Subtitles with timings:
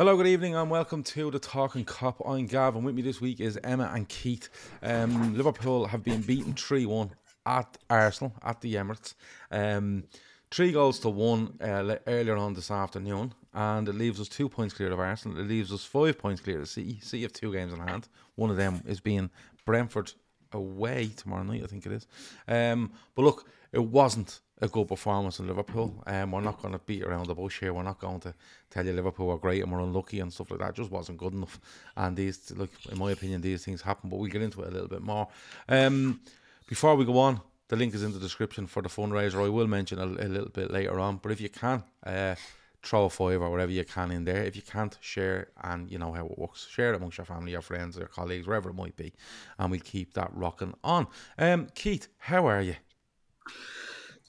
[0.00, 2.26] Hello, good evening, and welcome to the Talkin' Kop.
[2.26, 2.84] I'm Gavin.
[2.84, 4.48] with me this week is Emmet and Keith.
[4.82, 7.10] Um, Liverpool have been beaten 3 1
[7.44, 9.12] at Arsenal at the Emirates.
[9.50, 10.04] Um,
[10.50, 14.72] three goals to one uh, earlier on this afternoon, and it leaves us two points
[14.72, 15.38] clear of Arsenal.
[15.38, 16.98] It leaves us five points clear of City.
[17.02, 18.08] City have two games in hand.
[18.36, 19.28] One of them is being
[19.66, 20.14] Brentford
[20.52, 22.06] away tomorrow night, I think it is.
[22.48, 26.02] Um, but look, it wasn't a good performance in Liverpool.
[26.06, 27.72] Um, we're not going to beat around the bush here.
[27.72, 28.34] We're not going to
[28.70, 30.70] tell you Liverpool are great and we're unlucky and stuff like that.
[30.70, 31.60] It just wasn't good enough.
[31.96, 34.10] And these, look, in my opinion, these things happen.
[34.10, 35.28] But we'll get into it a little bit more.
[35.68, 36.20] Um,
[36.68, 39.44] before we go on, the link is in the description for the fundraiser.
[39.44, 41.16] I will mention a, a little bit later on.
[41.16, 42.34] But if you can, uh,
[42.82, 44.42] throw a five or whatever you can in there.
[44.42, 46.66] If you can't, share and you know how it works.
[46.68, 49.12] Share it amongst your family, your friends, your colleagues, wherever it might be,
[49.58, 51.06] and we'll keep that rocking on.
[51.38, 52.76] Um, Keith, how are you?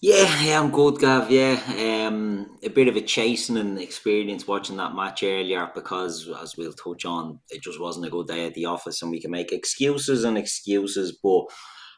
[0.03, 1.29] Yeah, yeah, I'm good, Gav.
[1.29, 1.62] Yeah,
[2.07, 7.06] um, a bit of a chastening experience watching that match earlier because, as we'll touch
[7.06, 10.23] on, it just wasn't a good day at the office, and we can make excuses
[10.23, 11.19] and excuses.
[11.22, 11.44] But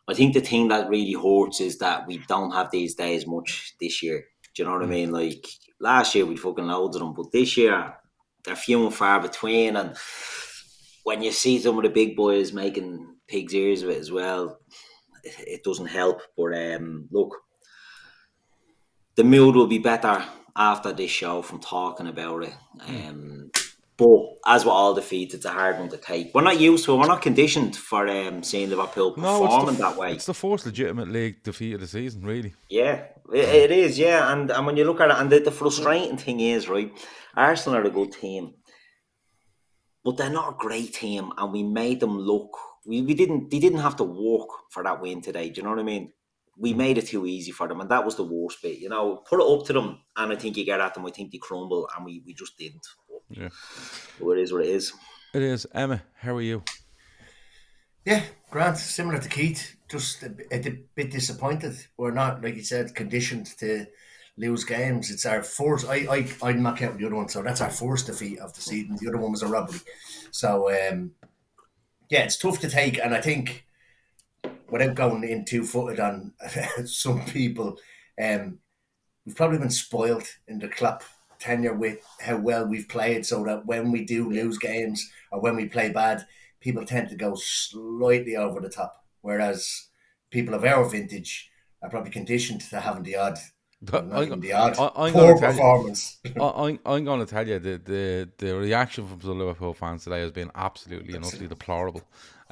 [0.10, 3.74] I think the thing that really hurts is that we don't have these days much
[3.80, 4.26] this year.
[4.54, 5.12] Do you know what I mean?
[5.12, 5.48] Like
[5.80, 7.96] last year, we fucking loads of them, but this year
[8.44, 9.78] they're few and far between.
[9.78, 9.96] And
[11.06, 14.60] when you see some of the big boys making pig's ears of it as well,
[15.24, 16.22] it, it doesn't help.
[16.36, 17.34] But um, look
[19.16, 20.26] the mood will be better
[20.56, 22.54] after this show from talking about it.
[22.88, 23.52] Um,
[23.96, 26.34] but as with all defeats, it's a hard one to take.
[26.34, 26.98] We're not used to it.
[26.98, 30.14] We're not conditioned for um, seeing Liverpool No, performing it's the, that way.
[30.14, 32.56] It's the first legitimate league defeat of the season, really.
[32.70, 34.00] Yeah, it, it is.
[34.00, 36.92] Yeah, and and when you look at it, and the, the frustrating thing is, right,
[37.36, 38.56] Arsenal are a good team,
[40.04, 42.58] but they're not a great team, and we made them look.
[42.86, 43.52] We, we didn't.
[43.52, 45.50] They didn't have to walk for that win today.
[45.50, 46.14] Do you know what I mean?
[46.58, 48.78] We made it too easy for them, and that was the worst bit.
[48.80, 51.06] You know, put it up to them, and I think you get at them.
[51.06, 52.86] I think they crumble, and we, we just didn't.
[53.10, 53.50] But, Yeah.
[54.20, 54.94] but it is what it is.
[55.34, 55.66] It is.
[55.74, 56.64] Emmet, how are you?
[58.06, 61.76] Yeah, Grant, similar to Keith, just a, bit- a bit disappointed.
[61.98, 63.86] We're not, like you said, conditioned to
[64.38, 65.10] lose games.
[65.10, 65.88] It's our first.
[65.88, 68.62] I, I, I'm not counting the other one, so that's our first defeat of the
[68.62, 68.98] season.
[69.00, 69.80] The other one was a robbery.
[70.32, 71.12] So, um,
[72.10, 73.66] yeah, it's tough to take, and I think
[74.74, 76.34] without going in two footed on
[76.86, 77.78] some people,
[78.22, 78.58] um,
[79.26, 81.04] we've probably been spoiled in the club
[81.40, 85.56] tenure with how well we've played, so that when we do lose games or when
[85.56, 86.26] we play bad,
[86.60, 88.94] people tend to go slightly over the top.
[89.22, 89.88] Whereas
[90.32, 91.50] people of our vintage
[91.82, 93.38] are probably conditioned to having the odd,
[93.92, 96.18] I'm- the odd I- I'm poor tell you- performance.
[96.40, 100.04] I, I'm, I'm going to tell you the, the the reaction from the Liverpool fans
[100.06, 102.02] today has been absolutely and utterly deplorable.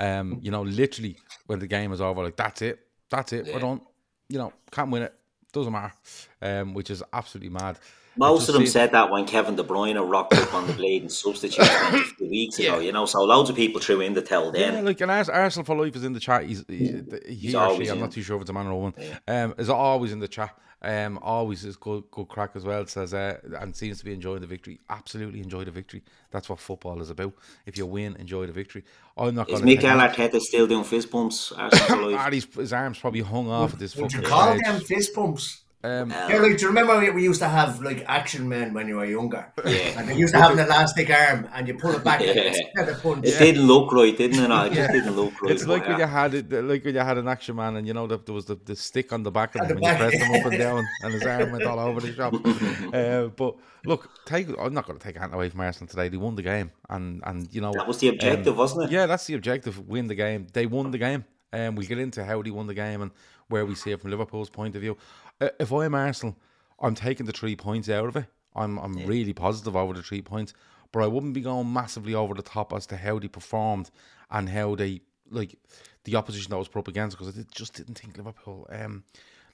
[0.02, 3.60] Um, you know, literally when the game is over, like that's it, that's it, we're
[3.60, 3.82] done.
[4.30, 5.14] You know, can't win it,
[5.54, 5.94] doesn't matter.
[6.42, 7.78] Um, which is absolutely mad.
[8.18, 11.12] Most of them said that when Kevin De Bruyne rocked up on the blade and
[11.12, 13.06] substituted a few weeks ago, you know.
[13.06, 14.74] So loads of people threw in the tell then.
[14.74, 16.44] Yeah, like and Ars- Arsenal for life is in the chat.
[16.44, 17.92] He's he, he or always she.
[17.92, 18.94] I'm not too sure if it's a man or a woman.
[19.28, 20.58] Um, is always in the chat.
[20.84, 22.86] Um, always is good, good crack as well.
[22.88, 24.80] Says uh, and seems to be enjoying the victory.
[24.90, 26.02] Absolutely enjoy the victory.
[26.32, 27.34] That's what football is about.
[27.66, 28.84] If you win, enjoy the victory.
[29.16, 29.50] I'm not.
[29.50, 31.54] Is Mikel Arteta still doing fist bumps?
[32.32, 33.96] his, his arms probably hung off at this.
[33.96, 35.62] Would you call them fist bumps?
[35.84, 38.98] Um, yeah, like, do you remember we used to have like action men when you
[38.98, 39.52] were younger?
[39.66, 40.00] Yeah.
[40.00, 42.54] And they used to have an elastic arm and you pull it back Yeah.
[42.76, 43.26] and it's punch.
[43.26, 44.48] It didn't look right, didn't it?
[44.48, 45.52] No, it just didn't look right.
[45.52, 47.94] It's like when you had it, like when you had an action man, and you
[47.94, 50.00] know that there was the, the stick on the back of At him, the and
[50.00, 52.34] you pressed him up and down, and his arm went all over the shop.
[52.94, 53.56] uh, but
[53.86, 56.10] look, take I'm not going to take anything away from Arsenal today.
[56.10, 58.92] They won the game, and and you know That was the objective, wasn't it?
[58.92, 59.88] Yeah, that's the objective.
[59.88, 60.48] Win the game.
[60.54, 63.12] They won the game, and we'll get into how they won the game and
[63.48, 64.98] where we see it from Liverpool's point of view.
[65.42, 66.38] Uh, if I'm Arsenal,
[66.80, 68.26] I'm taking the three points out of it.
[68.56, 70.54] I'm I'm really positive over the three points,
[70.92, 73.90] but I wouldn't be going massively over the top as to how they performed
[74.30, 75.56] and how they like
[76.04, 79.04] the opposition that was put up against because I just didn't think Liverpool um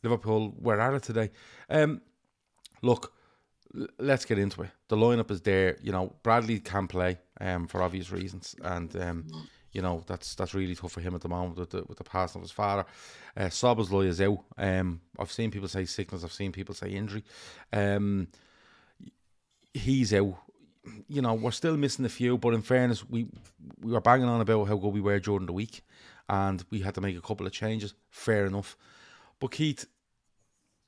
[0.03, 1.31] Liverpool were at it today.
[1.69, 2.01] Um,
[2.81, 3.13] look,
[3.79, 4.69] l- let's get into it.
[4.87, 5.77] The lineup is there.
[5.81, 9.25] You know, Bradley can play um for obvious reasons, and um.
[9.71, 12.03] You know that's that's really tough for him at the moment with the with the
[12.03, 12.85] passing of his father.
[13.35, 14.39] Uh, Szoboszlai is out.
[14.57, 16.23] Um, I've seen people say sickness.
[16.23, 17.23] I've seen people say injury.
[17.71, 18.27] Um,
[19.73, 20.35] he's out.
[21.09, 23.27] You know, we're still missing a few, but in fairness, we
[23.81, 25.81] we were banging on about how good we were during the week,
[26.29, 27.93] and we had to make a couple of changes.
[28.09, 28.77] Fair enough,
[29.39, 29.85] but Keith,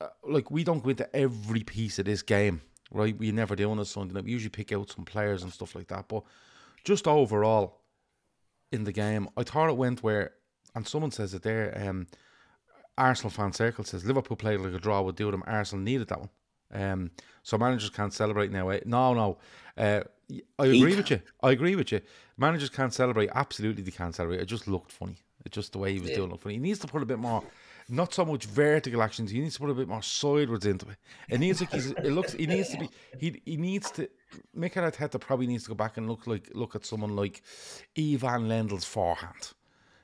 [0.00, 3.16] uh, like we don't go into every piece of this game, right?
[3.16, 4.24] We never do on a Sunday night.
[4.24, 6.22] We usually pick out some players and stuff like that, but
[6.82, 7.79] just overall
[8.72, 10.32] in the game, I thought it went where,
[10.74, 11.76] and someone says it there.
[11.88, 12.06] Um,
[12.96, 15.42] Arsenal fan circle says Liverpool played like a draw would do them.
[15.46, 16.30] Arsenal needed that one.
[16.72, 17.10] Um,
[17.42, 18.68] so managers can't celebrate now.
[18.68, 18.80] eh?
[18.84, 19.38] No, no.
[19.76, 20.02] Uh,
[20.58, 21.20] I agree with you.
[21.42, 22.00] I agree with you.
[22.36, 23.30] Managers can't celebrate.
[23.34, 24.40] Absolutely, they can't celebrate.
[24.40, 25.16] It just looked funny.
[25.44, 26.54] It just the way he was doing looked funny.
[26.56, 27.42] He needs to put a bit more,
[27.90, 29.30] not so much vertical actions.
[29.30, 30.96] He needs to put a bit more sideways into it.
[31.28, 32.32] It needs like he's, it looks.
[32.32, 32.90] He needs to be.
[33.18, 34.08] He he needs to.
[34.54, 37.42] Mikel Arteta probably needs to go back and look like look at someone like
[37.98, 39.52] Ivan Lendl's forehand.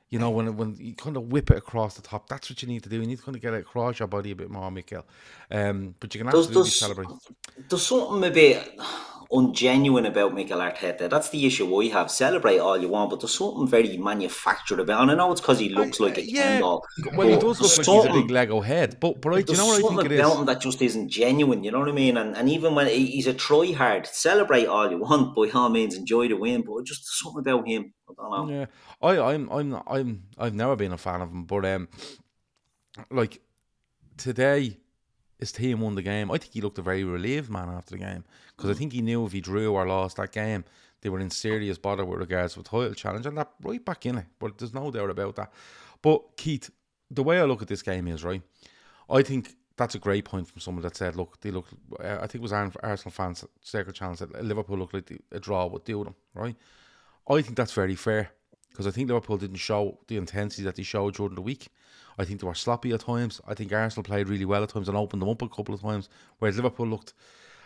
[0.09, 2.67] You know, when when you kind of whip it across the top, that's what you
[2.67, 2.99] need to do.
[3.01, 5.05] You need to kind of get it across your body a bit more, Mikel.
[5.51, 7.07] Um, but you can Does- absolutely does- celebrate.
[7.69, 8.79] There's something bit
[9.31, 11.09] ungenuine about Mikel Arteta.
[11.09, 12.09] That's the issue I have.
[12.09, 15.01] Celebrate all you want, but there's something very manufactured about.
[15.01, 16.43] And I know it's because he looks like a yeah.
[16.43, 16.85] Ken doll.
[17.13, 19.45] Well, he does look like he's a big Lego head, but but I, do you
[19.45, 20.39] There's know what I something think it about is?
[20.39, 21.63] him that just isn't genuine.
[21.63, 22.17] You know what I mean?
[22.17, 25.35] And and even when he's a try hard, celebrate all you want.
[25.35, 26.61] By all means, enjoy the win.
[26.61, 27.93] But just something about him.
[28.09, 28.59] I don't know.
[28.59, 28.65] Yeah,
[29.01, 31.89] I, I'm, I'm, I'm, I've never been a fan of him, but um,
[33.11, 33.41] like
[34.15, 34.77] today,
[35.39, 36.31] his team won the game.
[36.31, 38.23] I think he looked a very relieved man after the game
[38.55, 38.77] because I mm.
[38.77, 40.65] think he knew if he drew or lost that game,
[41.01, 44.05] they were in serious bother with regards to the title challenge, and that right back
[44.05, 44.25] in it.
[44.39, 45.51] But there's no doubt about that.
[46.01, 46.71] But Keith,
[47.11, 48.41] the way I look at this game is right.
[49.09, 51.67] I think that's a great point from someone that said, "Look, they look."
[51.99, 55.39] I think it was Ar- Arsenal fans, Circle Channel said Liverpool looked like the, a
[55.39, 56.55] draw would do them, right?
[57.29, 58.31] I think that's very fair
[58.69, 61.67] because I think Liverpool didn't show the intensity that they showed during the week.
[62.17, 63.39] I think they were sloppy at times.
[63.47, 65.81] I think Arsenal played really well at times and opened them up a couple of
[65.81, 66.09] times,
[66.39, 67.13] whereas Liverpool looked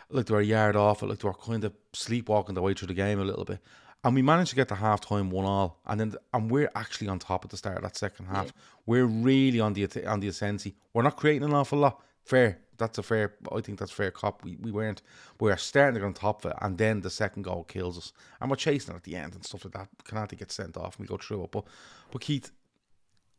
[0.09, 2.74] like they were a yard off it, like they were kind of sleepwalking their way
[2.74, 3.59] through the game a little bit.
[4.03, 7.07] And we managed to get to half time one all, and then and we're actually
[7.07, 8.51] on top at the start of that second half.
[8.86, 10.75] We're really on the on the ascendancy.
[10.92, 12.01] We're not creating an awful lot.
[12.24, 13.36] Fair, that's a fair.
[13.51, 14.09] I think that's fair.
[14.09, 15.04] Cop, we, we weren't.
[15.39, 17.97] We are starting to get on top of it, and then the second goal kills
[17.97, 19.90] us, and we're chasing it at the end and stuff like that.
[20.04, 21.52] Konate gets sent off, and we go through it.
[21.52, 21.66] But
[22.11, 22.52] but Keith,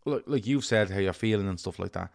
[0.05, 2.11] like like you've said, how you're feeling and stuff like that.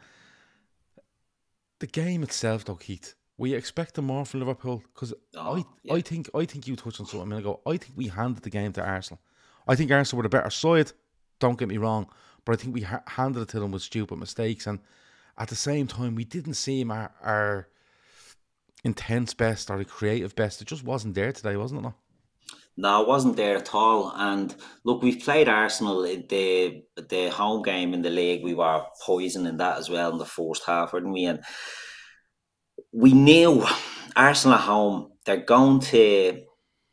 [1.79, 6.29] The game itself, though, Keith, we expect more from Liverpool because Oh, I I think
[6.33, 7.61] I think you touched on something a minute ago.
[7.65, 9.21] I think we handed the game to Arsenal.
[9.67, 10.91] I think Arsenal were the better side.
[11.39, 12.09] Don't get me wrong,
[12.45, 14.79] but I think we ha- handed it to them with stupid mistakes, and
[15.37, 17.67] at the same time, we didn't seem our, our
[18.83, 20.61] intense best or the creative best.
[20.61, 21.83] It just wasn't there today, wasn't it?
[21.83, 21.93] No?
[22.79, 24.13] No, I wasn't there at all.
[24.15, 28.43] And look, we've played Arsenal in the the home game in the league.
[28.43, 31.25] We were poisoning that as well in the first half, weren't we?
[31.25, 31.43] And
[32.93, 33.65] we knew
[34.15, 36.43] Arsenal at home, they're going to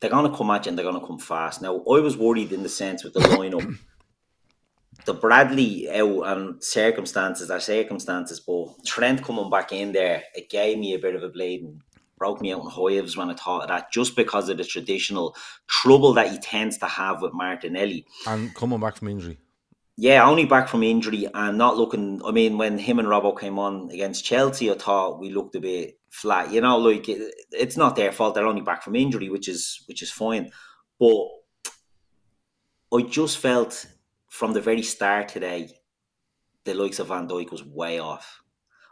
[0.01, 1.61] they're going to come at you and they're going to come fast.
[1.61, 3.77] Now, I was worried in the sense with the lineup.
[5.05, 10.79] the Bradley out and circumstances are circumstances, but Trent coming back in there, it gave
[10.79, 11.83] me a bit of a bleeding
[12.19, 15.37] broke me out in hives when I thought of that, just because of the traditional
[15.67, 18.07] trouble that he tends to have with Martinelli.
[18.27, 19.39] And coming back from injury.
[19.97, 22.21] Yeah, only back from injury and not looking.
[22.25, 25.61] I mean, when him and Robbo came on against Chelsea, I thought we looked a
[25.61, 26.53] bit flat.
[26.53, 29.85] You know, like it, it's not their fault; they're only back from injury, which is
[29.87, 30.51] which is fine.
[30.99, 31.27] But
[32.93, 33.87] I just felt
[34.29, 35.71] from the very start today,
[36.65, 38.43] the likes of Van Dijk was way off.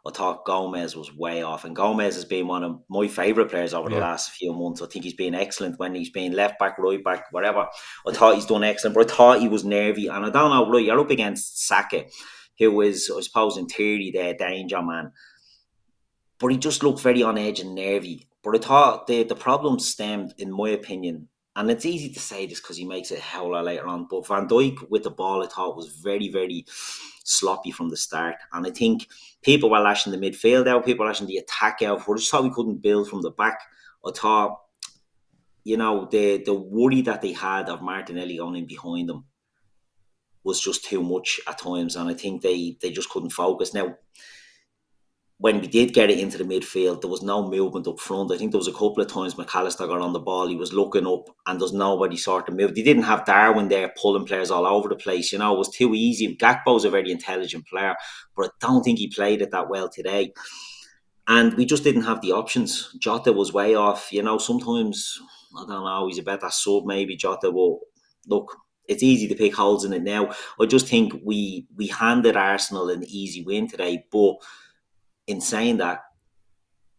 [0.05, 3.73] I thought Gomez was way off, and Gomez has been one of my favourite players
[3.73, 4.83] over the last few months.
[4.83, 7.69] I think he's been excellent when he's been left back, right back, whatever.
[8.05, 10.69] I thought he's done excellent, but I thought he was nervy, and I don't know.
[10.69, 12.07] Right, you're up against Saka,
[12.59, 15.13] who is, I suppose, in theory, the danger man,
[16.41, 18.27] but he just looked very on edge and nervy.
[18.43, 22.47] But I thought the the problem stemmed, in my opinion, and it's easy to say
[22.47, 24.07] this because he makes it a howler later on.
[24.11, 26.65] But Van Dijk with the ball, I thought was very, very
[27.25, 28.37] sloppy from the start.
[28.53, 29.09] And I think
[29.43, 32.07] people were lashing the midfield out, people were lashing the attack out.
[32.09, 33.61] We just thought we couldn't build from the back.
[34.05, 34.61] I thought,
[35.65, 39.25] you know, the the worry that they had of Martinelli going in behind them
[40.45, 43.75] was just too much at times, and I think they they just couldn't focus.
[43.75, 43.95] Now,
[45.43, 48.31] when we did get it into the midfield, there was no movement up front.
[48.31, 50.55] I think there was a couple of times Mac Allister got on the ball, he
[50.55, 52.77] was looking up, and there's nobody sort of moved.
[52.77, 55.33] They didn't have Darwin there pulling players all over the place.
[55.33, 56.37] You know, it was too easy.
[56.37, 57.97] Gakpo's a very intelligent player,
[58.37, 60.33] but I don't think he played it that well today.
[61.27, 62.95] And we just didn't have the options.
[63.01, 64.13] Jota was way off.
[64.13, 65.19] You know, sometimes
[65.59, 66.07] I don't know.
[66.07, 67.51] He's a better sub, maybe Jota.
[67.51, 67.79] But
[68.29, 68.57] look,
[68.87, 70.31] it's easy to pick holes in it now.
[70.61, 74.37] I just think we we handed Arsenal an easy win today, but
[75.27, 76.01] in saying that,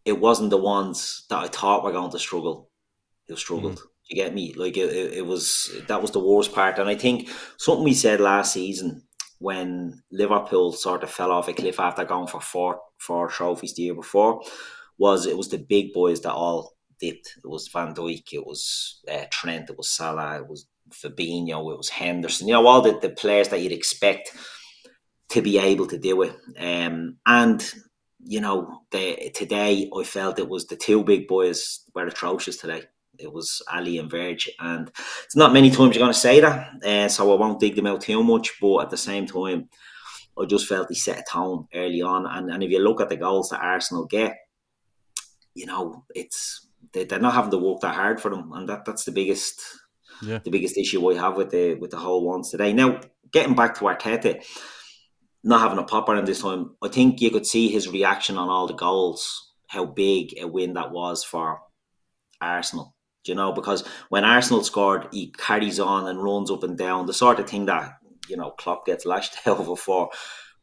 [0.06, 2.70] it wasn't the ones that I thought were going to struggle
[3.27, 3.80] who struggled.
[3.80, 3.84] Mm.
[4.10, 4.53] You get me?
[4.53, 7.94] Like it, it, it, was that was the worst part, and I think something we
[7.94, 9.03] said last season
[9.39, 13.84] when Liverpool sort of fell off a cliff after going for four four trophies the
[13.84, 14.42] year before
[14.98, 17.34] was it was the big boys that all dipped.
[17.44, 21.77] It was Van Dijk, it was uh, Trent, it was Salah, it was Fabinho, it
[21.77, 22.48] was Henderson.
[22.48, 24.36] You know all the, the players that you'd expect
[25.30, 26.36] to be able to do it.
[26.60, 27.74] Um, and
[28.25, 32.84] you know, the, today I felt it was the two big boys were atrocious today.
[33.20, 34.92] It was Ali and Verge, and
[35.24, 37.86] it's not many times you're going to say that, uh, so I won't dig them
[37.86, 38.53] out too much.
[38.60, 39.70] But at the same time,
[40.38, 43.10] I just felt he set a tone early on, and, and if you look at
[43.10, 44.36] the goals that Arsenal get,
[45.53, 48.84] you know, it's they, they're not having to work that hard for them, and that
[48.84, 49.62] that's the biggest,
[50.24, 50.39] yeah.
[50.44, 52.74] the biggest issue I have with the with the whole ones today.
[52.74, 53.00] Now,
[53.32, 54.44] getting back to Arteta
[55.44, 58.50] not having a popper in this time, I think you could see his reaction on
[58.50, 61.60] all the goals, how big a win that was for
[62.42, 62.96] Arsenal.
[63.24, 63.52] Do you know?
[63.52, 67.50] Because when Arsenal scored, he carries on and runs up and down, the sort of
[67.50, 67.94] thing that,
[68.30, 70.10] you know, Klopp gets lashed over for.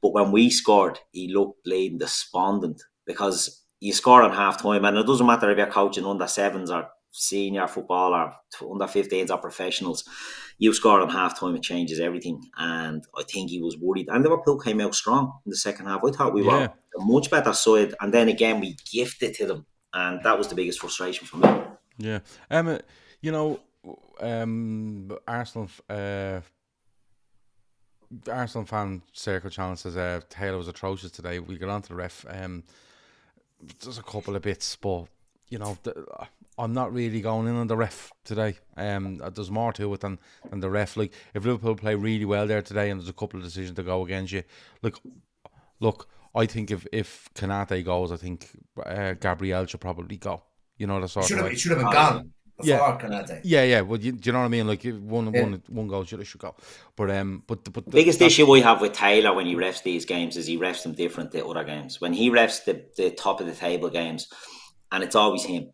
[0.03, 4.97] But when we scored, he looked bleeding despondent because you score on half time, and
[4.97, 8.33] it doesn't matter if you're coaching under sevens or senior football or
[8.71, 10.05] under 15s or professionals
[10.61, 12.45] you score on half time, it changes everything.
[12.59, 14.09] And I think he was worried.
[14.11, 16.05] And Liverpool came out strong in the second half.
[16.05, 16.51] I thought we yeah.
[16.51, 16.65] were
[16.99, 17.95] a much better side.
[17.99, 19.67] And then again, we gifted to them.
[19.95, 21.49] And that was the biggest frustration for me.
[21.97, 22.21] Yeah.
[22.51, 22.79] Um,
[23.23, 23.59] you know,
[24.21, 25.71] um, Arsenal.
[25.89, 26.41] Uh,
[28.29, 31.39] Arsenal fan circle challenge says uh, Taylor was atrocious today.
[31.39, 32.27] We got on to the ref.
[32.29, 32.65] Um,
[33.81, 35.05] there's a couple of bits, but
[35.49, 36.07] you know, the,
[36.61, 38.59] I'm not really going in on the ref today.
[38.77, 40.19] Um, uh, there's more to it than,
[40.51, 40.95] than the ref.
[40.95, 43.83] Like if Liverpool play really well there today, and there's a couple of decisions to
[43.83, 44.43] go against you,
[44.83, 45.01] look,
[45.81, 46.09] look.
[46.35, 48.49] I think if if Konate goes, I think
[48.85, 50.43] uh, Gabriel should probably go.
[50.77, 51.45] You know the sort should of.
[51.45, 52.31] Have, it should have been gone.
[52.63, 53.41] Yeah, Konate.
[53.43, 53.81] yeah, yeah.
[53.81, 54.67] Well, you, do you know what I mean?
[54.67, 55.43] Like one, yeah.
[55.43, 56.55] one, one goal should should go.
[56.95, 60.05] But um, but but the biggest issue we have with Taylor when he refs these
[60.05, 62.03] games is he refs them different to other games.
[62.03, 64.29] When he refs the the top of the table games,
[64.93, 65.73] and it's always him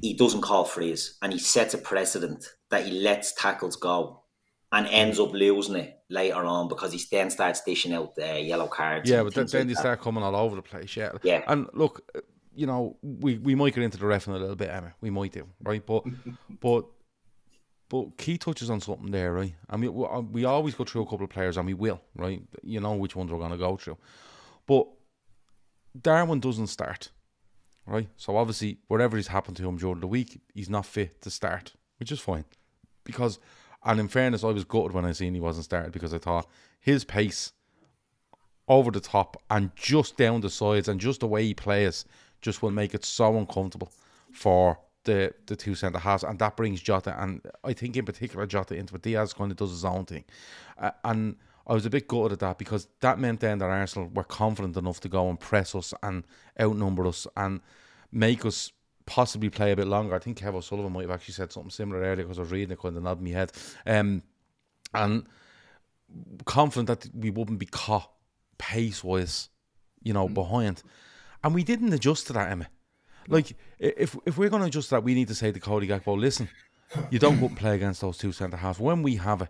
[0.00, 4.22] he doesn't call frees and he sets a precedent that he lets tackles go
[4.72, 8.36] and ends up losing it later on because he then starts dishing out the uh,
[8.36, 9.08] yellow cards.
[9.08, 10.96] Yeah, but then, then like they start coming all over the place.
[10.96, 11.42] Yeah, yeah.
[11.46, 12.20] And look, uh,
[12.54, 14.92] you know, we, we might get into the ref in a little bit, Emmet.
[15.00, 15.84] We might do, right?
[15.84, 16.04] But
[16.60, 16.86] but
[17.90, 19.54] but key touches on something there, right?
[19.68, 22.42] I mean, uh, we always go through a couple of players, and we will, right?
[22.62, 23.98] You know which ones we're going to go through,
[24.66, 24.86] but
[26.00, 27.10] Darwin doesn't start
[27.86, 28.08] right?
[28.16, 31.74] So obviously, whatever has happened to him during the week, he's not fit to start,
[31.98, 32.44] which is fine.
[33.04, 33.38] Because,
[33.84, 36.48] and in fairness, I was gutted when I seen he wasn't started because I thought
[36.80, 37.52] his pace
[38.68, 42.04] over the top and just down the sides and just the way he plays
[42.40, 43.92] just will make it so uncomfortable
[44.32, 48.46] for the the two centre halves, and that brings Jota and I think in particular
[48.46, 49.02] Jota into it.
[49.02, 50.24] Diaz kind of does his own thing,
[50.78, 54.10] uh, and I was a bit gutted at that because that meant then that Arsenal
[54.12, 56.24] were confident enough to go and press us and
[56.60, 57.60] outnumber us and
[58.10, 58.72] make us
[59.06, 60.14] possibly play a bit longer.
[60.14, 62.72] I think Kev O'Sullivan might have actually said something similar earlier because I was reading
[62.72, 63.52] it, kind of nodding my head.
[63.86, 64.22] Um,
[64.94, 65.26] and
[66.44, 68.10] confident that we wouldn't be caught
[68.58, 69.48] pace wise,
[70.02, 70.34] you know, mm.
[70.34, 70.82] behind.
[71.42, 72.68] And we didn't adjust to that, Emmet.
[73.28, 75.86] Like, if if we're going to adjust to that, we need to say to Cody
[75.86, 76.48] Gakpo, listen,
[77.10, 78.80] you don't go play against those two centre halves.
[78.80, 79.48] When we have it,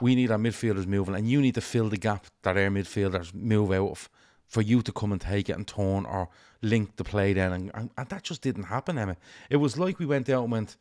[0.00, 3.34] we need our midfielders moving, and you need to fill the gap that our midfielders
[3.34, 4.10] move out of
[4.46, 6.28] for you to come and take it and turn or
[6.62, 7.52] link the play then.
[7.52, 9.18] And, and, and that just didn't happen, Emmet.
[9.50, 10.76] It was like we went out and went,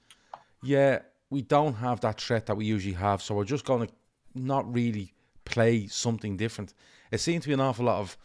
[0.63, 3.93] yeah, we don't have that threat that we usually have, so we're just going to
[4.35, 5.13] not really
[5.45, 6.73] play something different.
[7.11, 8.17] It seemed to be an awful lot of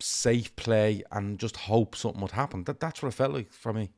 [0.00, 2.64] safe play and just hope something would happen.
[2.64, 3.90] That that's what it felt like for me.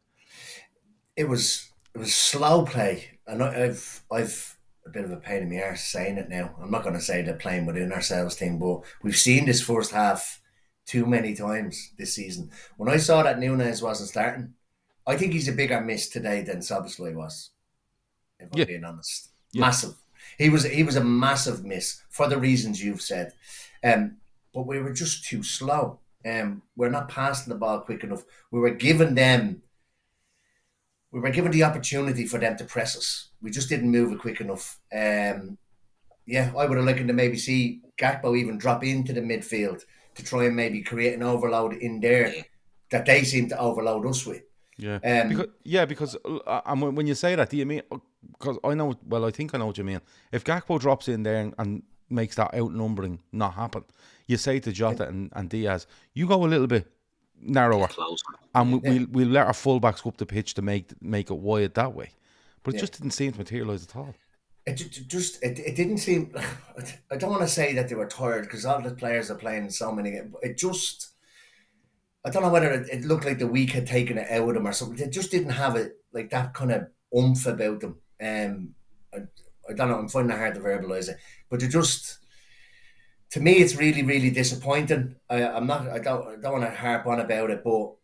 [1.17, 4.56] It was it was slow play, and I've I've
[4.87, 6.55] a bit of a pain in the arse saying it now.
[6.63, 9.91] I'm not going to say they're playing within ourselves thing, but we've seen this first
[9.91, 10.41] half
[10.87, 12.51] too many times this season.
[12.77, 14.55] When I saw that Nunes wasn't starting,
[15.07, 17.51] I think he's a bigger miss today than Szoboszlai was.
[18.39, 18.65] If I'm Yeah.
[18.67, 19.63] being honest, Yeah.
[19.63, 19.95] massive.
[20.39, 23.33] He was he was a massive miss for the reasons you've said.
[23.83, 24.19] Um,
[24.53, 26.01] but we were just too slow.
[26.25, 28.25] Um, we're not passing the ball quick enough.
[28.51, 29.63] We were giving them,
[31.17, 33.31] we were given the opportunity for them to press us.
[33.41, 34.79] We just didn't move it quick enough.
[34.93, 35.57] Um,
[36.27, 39.83] yeah, I would have liked to maybe see Gakpo even drop into the midfield
[40.15, 42.35] to try and maybe create an overload in there
[42.91, 44.43] that they seem to overload us with.
[44.77, 47.81] Yeah, Um, because yeah, because uh, and when, when you say that, do you mean?
[48.39, 50.03] Because I know, well, I think I know what you mean.
[50.33, 53.85] If Gakpo drops in there and, and makes that outnumbering not happen,
[54.27, 56.87] you say to Jota and, and Diaz, you go a little bit
[57.41, 58.25] narrower, Closer.
[58.55, 61.37] and we, we'll we'll let our fullbacks go up the pitch to make make it
[61.39, 62.11] wide that way.
[62.63, 62.81] But it Yeah.
[62.83, 64.15] just didn't seem to materialise at all.
[64.67, 66.35] It ju- ju- just it, it didn't seem.
[67.11, 69.71] I don't want to say that they were tired because all the players are playing
[69.71, 70.11] so many.
[70.13, 71.11] games, but It just.
[72.25, 74.55] I don't know whether it, it looked like the week had taken it out of
[74.55, 74.97] them or something.
[74.97, 77.99] They just didn't have it like that kind of oomph about them.
[78.21, 78.75] Um,
[79.15, 79.19] I,
[79.71, 79.97] I don't know.
[79.99, 82.19] I'm finding it hard to verbalize it, but they just.
[83.33, 85.17] To me, it's really, really disappointing.
[85.29, 85.89] I, I'm not.
[85.89, 86.27] I don't.
[86.29, 87.95] I don't want to harp on about it, but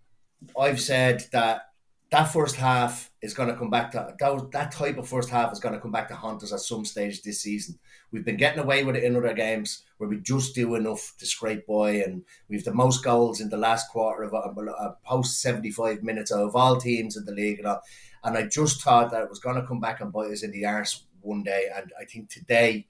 [0.59, 1.69] I've said that
[2.11, 5.51] that first half is going to come back to that, that type of first half
[5.51, 7.79] is going to come back to haunt us at some stage this season.
[8.11, 11.25] We've been getting away with it in other games where we just do enough to
[11.25, 15.41] scrape by, and we've the most goals in the last quarter of a, a post
[15.41, 17.61] seventy five minutes of all teams in the league.
[17.61, 17.81] And, all.
[18.25, 20.51] and I just thought that it was going to come back and bite us in
[20.51, 22.87] the arse one day, and I think today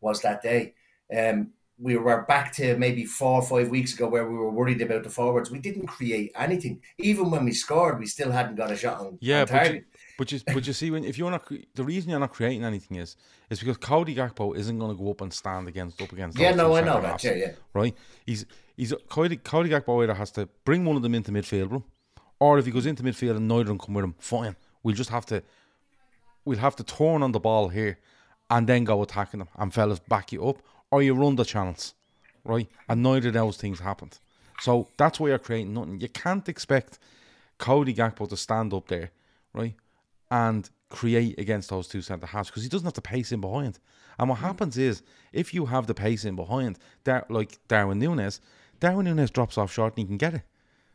[0.00, 0.74] was that day.
[1.16, 4.80] Um, we were back to maybe four or five weeks ago where we were worried
[4.80, 5.50] about the forwards.
[5.50, 6.80] We didn't create anything.
[6.98, 9.84] Even when we scored, we still hadn't got a shot on, Yeah, on but you,
[10.16, 12.96] but you but you see when if you're not the reason you're not creating anything
[12.96, 13.16] is
[13.50, 16.38] is because Cody Gakpo isn't going to go up and stand against up against.
[16.38, 17.52] Yeah, no, I know that, yeah, yeah.
[17.74, 21.70] Right, he's he's Cody Cody Gakpo either has to bring one of them into midfield
[21.70, 21.84] room,
[22.40, 24.56] or if he goes into midfield and neither of them come with him, fine.
[24.82, 25.42] We'll just have to
[26.46, 27.98] we'll have to turn on the ball here,
[28.48, 31.94] and then go attacking them, and fellas back you up, or you run the channels,
[32.44, 32.68] right?
[32.88, 34.18] And neither of those things happened.
[34.60, 36.00] So that's why you're creating nothing.
[36.00, 36.98] You can't expect
[37.58, 39.10] Cody Gakpo to stand up there,
[39.52, 39.74] right,
[40.30, 43.78] and create against those two centre halves because he doesn't have the pace in behind.
[44.18, 44.42] And what mm.
[44.42, 46.78] happens is if you have the pace in behind,
[47.28, 48.40] like Darwin Nunes,
[48.80, 50.42] Darwin Nunes drops off short and he can get it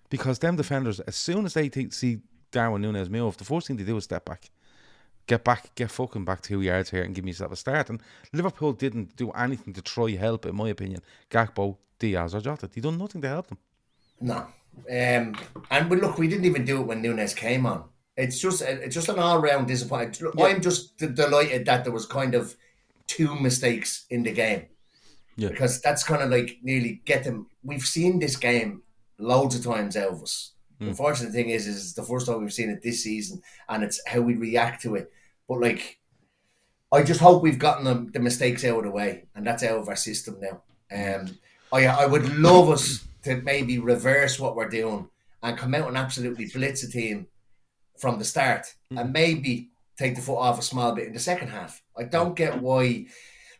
[0.09, 2.19] because them defenders, as soon as they think, see
[2.51, 4.49] Darwin Nunes move, the first thing they do is step back.
[5.27, 7.89] Get back, get fucking back two yards here and give yourself a start.
[7.89, 8.01] And
[8.33, 11.01] Liverpool didn't do anything to try help, in my opinion.
[11.29, 12.67] Gakpo, Diaz, or Jota.
[12.67, 13.57] They done nothing to help them.
[14.19, 14.47] No.
[14.89, 15.35] Um,
[15.69, 17.85] and we look, we didn't even do it when Nunes came on.
[18.17, 20.21] It's just it's just an all round disappointment.
[20.21, 22.55] Look, I'm just d- delighted that there was kind of
[23.07, 24.65] two mistakes in the game.
[25.37, 25.49] Yeah.
[25.49, 27.47] Because that's kind of like nearly get them.
[27.63, 28.83] We've seen this game
[29.17, 30.50] loads of times, Elvis.
[30.81, 33.83] The unfortunate thing is, is it's the first time we've seen it this season, and
[33.83, 35.11] it's how we react to it.
[35.47, 35.99] But like,
[36.91, 39.77] I just hope we've gotten the, the mistakes out of the way, and that's out
[39.77, 40.63] of our system now.
[40.91, 41.37] Um,
[41.71, 45.07] I I would love us to maybe reverse what we're doing
[45.43, 47.27] and come out and absolutely blitz a team
[47.99, 51.49] from the start, and maybe take the foot off a small bit in the second
[51.49, 51.83] half.
[51.95, 53.05] I don't get why.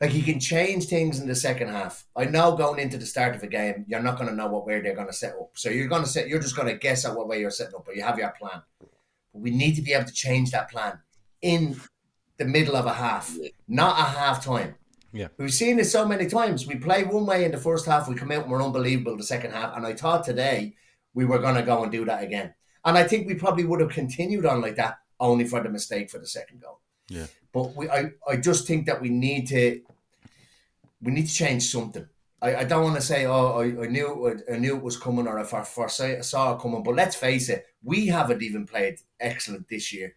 [0.01, 2.05] Like you can change things in the second half.
[2.15, 4.65] I know going into the start of a game, you're not going to know what
[4.65, 5.51] way they're going to set up.
[5.53, 6.27] So you're going to set.
[6.27, 8.31] You're just going to guess at what way you're setting up, but you have your
[8.31, 8.63] plan.
[8.79, 8.89] But
[9.41, 10.97] we need to be able to change that plan
[11.43, 11.79] in
[12.37, 13.37] the middle of a half,
[13.67, 14.73] not a half time.
[15.13, 15.27] Yeah.
[15.37, 16.65] We've seen it so many times.
[16.65, 19.23] We play one way in the first half, we come out and we're unbelievable the
[19.23, 19.75] second half.
[19.75, 20.75] And I thought today
[21.13, 22.53] we were going to go and do that again.
[22.83, 26.09] And I think we probably would have continued on like that, only for the mistake
[26.09, 26.79] for the second goal.
[27.09, 27.27] Yeah.
[27.53, 29.81] But we, I, I just think that we need to,
[31.01, 32.07] we need to change something.
[32.41, 34.97] I, I don't want to say, oh, I, I knew it, I knew it was
[34.97, 36.83] coming, or if I foresaw saw it coming.
[36.83, 40.15] But let's face it, we haven't even played excellent this year.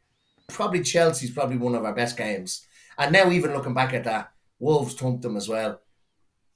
[0.49, 2.66] Probably Chelsea's probably one of our best games,
[2.99, 5.81] and now even looking back at that, Wolves thumped them as well.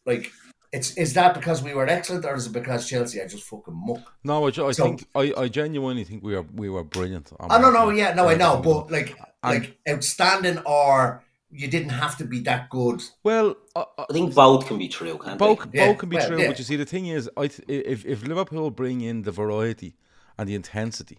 [0.07, 0.31] Like,
[0.73, 3.75] it's is that because we were excellent, or is it because Chelsea are just fucking
[3.75, 4.13] muck?
[4.25, 7.31] No, I, I So- think I, I genuinely think we were we were brilliant.
[7.41, 8.05] I don't know, Wednesday.
[8.05, 12.41] yeah, no, I know, but like, and- like outstanding or you didn't have to be
[12.41, 13.03] that good.
[13.23, 15.79] Well, uh, I think both can be true, can't both, they?
[15.79, 16.41] both can be well, true.
[16.41, 16.49] yeah.
[16.49, 19.97] But you see, the thing is, I th- if if Liverpool bring in the variety
[20.37, 21.19] and the intensity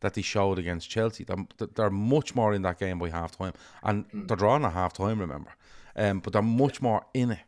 [0.00, 3.52] that they showed against Chelsea, they're, they're much more in that game by half time,
[3.82, 5.18] and they're drawing at half time.
[5.18, 5.52] Remember,
[5.96, 7.40] um, but they're much more in it.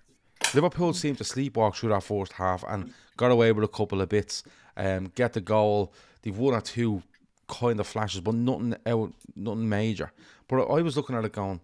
[0.55, 4.09] Liverpool seemed to sleepwalk through that first half and got away with a couple of
[4.09, 4.43] bits.
[4.77, 5.93] Um, get the goal.
[6.23, 7.03] They've one or two
[7.49, 10.13] kind of flashes, but nothing out, nothing major.
[10.49, 11.61] But I was looking at it going,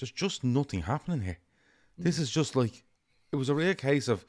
[0.00, 1.38] there's just nothing happening here.
[1.98, 2.22] This mm.
[2.22, 2.82] is just like
[3.32, 4.24] it was a real case of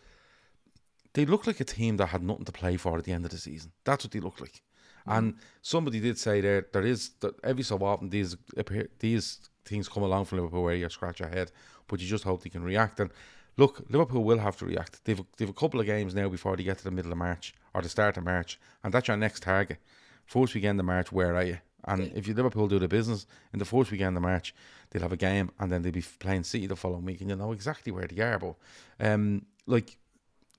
[1.14, 3.32] they looked like a team that had nothing to play for at the end of
[3.32, 3.72] the season.
[3.84, 4.62] That's what they looked like.
[5.08, 5.18] Mm.
[5.18, 9.88] And somebody did say there there is that every so often these appear, these things
[9.88, 11.52] come along from Liverpool where you scratch your head,
[11.88, 13.00] but you just hope they can react.
[13.00, 13.10] And
[13.58, 15.04] look, Liverpool will have to react.
[15.06, 17.54] They've they've a couple of games now before they get to the middle of March
[17.74, 19.80] or the start of March, and that's your next target.
[20.26, 21.58] First weekend of March, where are you?
[21.86, 24.54] And if you Liverpool do the business in the first weekend of March,
[24.90, 27.40] they'll have a game, and then they'll be playing City the following week, and you'll
[27.40, 28.40] know exactly where they are.
[28.40, 28.56] But
[29.00, 29.98] um, like,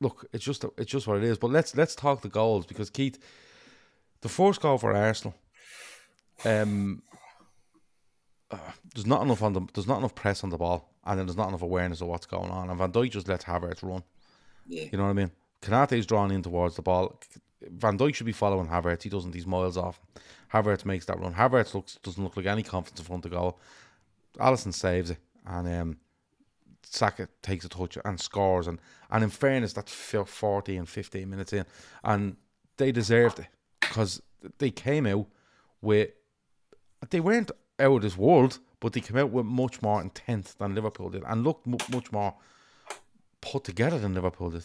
[0.00, 1.38] look, it's just it's just what it is.
[1.38, 3.18] But let's let's talk the goals because Keith,
[4.20, 5.34] the first goal for Arsenal,
[6.44, 7.02] um,
[8.50, 8.58] uh,
[8.94, 11.36] there's not enough on the there's not enough press on the ball, and then there's
[11.36, 12.68] not enough awareness of what's going on.
[12.68, 14.02] And Van Dijk just lets Havertz run.
[14.66, 14.84] Yeah.
[14.90, 15.30] You know what I mean?
[15.62, 17.20] Konate's drawn in towards the ball.
[17.70, 19.02] Van Dijk should be following Havertz.
[19.02, 19.34] He doesn't.
[19.34, 20.00] He's miles off.
[20.52, 21.34] Havertz makes that run.
[21.34, 23.58] Havertz looks doesn't look like any confidence in front of goal.
[24.38, 25.96] Alisson saves it, and um,
[26.82, 28.66] Saka takes a touch and scores.
[28.66, 28.78] And
[29.10, 31.64] and in fairness, that's fil- forty and fifteen minutes in,
[32.04, 32.36] and
[32.76, 33.46] they deserved it
[33.80, 34.22] because
[34.58, 35.26] they came out
[35.80, 36.10] with
[37.10, 40.74] they weren't out of this world, but they came out with much more intent than
[40.74, 42.34] Liverpool did, and looked mu- much more
[43.40, 44.64] put together than Liverpool did.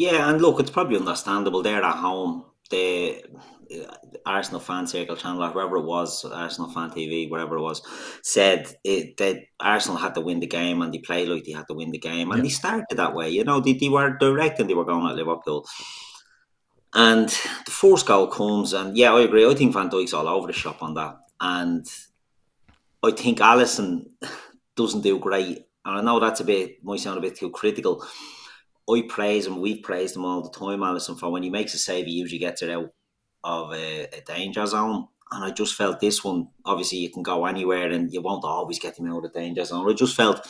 [0.00, 1.62] Yeah, and look, it's probably understandable.
[1.62, 2.46] They're at home.
[2.70, 3.22] The
[4.24, 7.82] Arsenal fan circle channel, or whoever it was, Arsenal fan TV, whatever it was,
[8.22, 11.66] said it, that Arsenal had to win the game, and they played like they had
[11.68, 12.44] to win the game, and Yeah.
[12.44, 13.28] they started that way.
[13.28, 15.66] You know, they, they were direct and they were going at Liverpool.
[16.94, 17.28] And
[17.66, 19.46] the first goal comes, and yeah, I agree.
[19.46, 21.86] I think Van Dijk's all over the shop on that, and
[23.02, 24.06] I think Alisson
[24.76, 25.58] doesn't do great.
[25.84, 28.02] And I know that's a bit might sound a bit too critical.
[28.88, 29.60] I praise him.
[29.60, 32.38] We've praised him all the time, Alisson, for when he makes a save, he usually
[32.38, 32.90] gets it out
[33.44, 35.08] of a, a danger zone.
[35.32, 38.80] And I just felt this one, obviously, you can go anywhere and you won't always
[38.80, 39.88] get him out of danger zone.
[39.88, 40.46] I just felt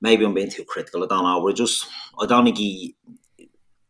[0.00, 1.04] maybe I'm being too critical.
[1.04, 1.48] I don't know.
[1.48, 1.86] I just,
[2.18, 2.96] I don't think he,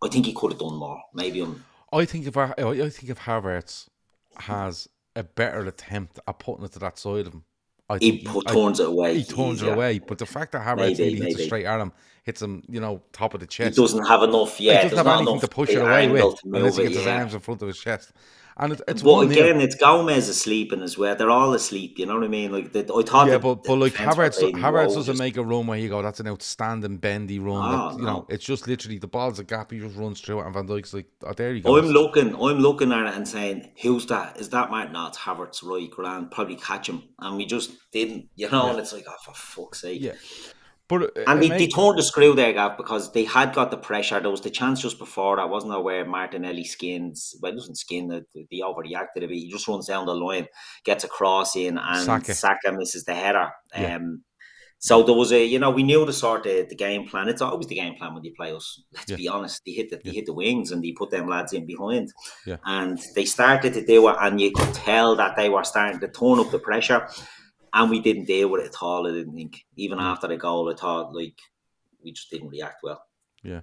[0.02, 1.00] I think he could have done more.
[1.14, 3.88] Maybe I'm, I think if I, I think if Havertz
[4.36, 7.44] has a better attempt at putting it to that side of him,
[7.90, 9.98] I He put- I- turns it away He turns it away.
[9.98, 11.42] But the fact that Havertz Maybe, really hits maybe.
[11.42, 13.76] it straight at him, hits him, you know, top of the chest.
[13.76, 14.60] he doesn't have enough.
[14.60, 16.82] Yeah, he doesn't have anything enough to push it away with unless he move it,
[16.84, 17.18] gets his yeah.
[17.18, 18.12] arms in front of his chest.
[18.62, 21.16] And it, it's one again, it's Gomez asleep and as well.
[21.16, 21.98] They're all asleep.
[21.98, 22.52] You know what I mean?
[22.52, 23.26] Like the, I thought.
[23.26, 26.20] Yeah, but but like Havertz, Havertz doesn't just- make a run where you go, that's
[26.20, 27.56] an outstanding bendy run.
[27.56, 29.70] Ah, that, you know, it's just literally the ball's a gap.
[29.70, 31.78] He just runs through it, and Van Dijk's like, oh, there you go.
[31.78, 34.36] I'm looking, I'm looking at it and saying, "Who's that?
[34.38, 34.92] Is that Martin?
[34.92, 35.90] No, it's Havertz, right?
[35.90, 38.68] Grand, probably catch him." And we just didn't, you know.
[38.68, 40.02] And it's like, oh, for fuck's sake!
[40.02, 40.12] Yeah.
[40.90, 43.78] But uh, And they, they turned the screw there, Gav, because they had got the
[43.78, 44.20] pressure.
[44.20, 48.08] There was the chance just before I wasn't aware Martinelli skins, well, it doesn't skin,
[48.08, 49.30] they, they overreacted a bit.
[49.30, 50.48] He just runs down the line,
[50.84, 52.34] gets a cross in, and Saka.
[52.34, 53.48] Saka, misses the header.
[53.74, 53.96] Yeah.
[53.96, 54.24] Um,
[54.82, 57.28] so there was a, you know, we knew the sort of the game plan.
[57.28, 58.82] It's always the game plan when you play us.
[58.94, 59.16] Let's Yeah.
[59.18, 59.60] be honest.
[59.66, 62.08] They hit the they hit the wings and they put them lads in behind.
[62.46, 62.56] Yeah.
[62.64, 66.08] And they started to do it, and you could tell that they were starting to
[66.08, 67.06] turn up the pressure.
[67.72, 69.06] And we didn't deal with it at all.
[69.06, 69.64] I didn't think.
[69.76, 71.38] Even after the goal, I thought like
[72.02, 73.02] we just didn't react well.
[73.42, 73.60] Yeah.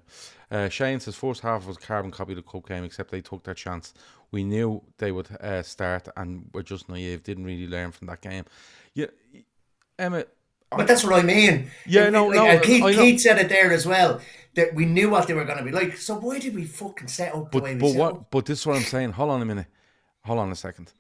[0.50, 3.44] Uh, Shane says first half was carbon copy of the cup game, except they took
[3.44, 3.94] their chance.
[4.32, 7.24] We knew they would uh, start, and we're just naive.
[7.24, 8.46] Didn't really learn from that game.
[8.94, 9.08] Yeah,
[10.00, 10.30] Emmet.
[10.70, 11.72] But that's what I mean.
[11.86, 14.20] Yeah, And- no, like, no, And Keith, Keith said it there as well
[14.56, 15.96] that we knew what they were going to be like.
[15.96, 18.14] So why did we fucking set up the way we but set what?
[18.14, 18.32] up?
[18.32, 19.12] But this is what I'm saying.
[19.12, 19.68] Hold on a minute.
[20.26, 20.92] Hold on a second.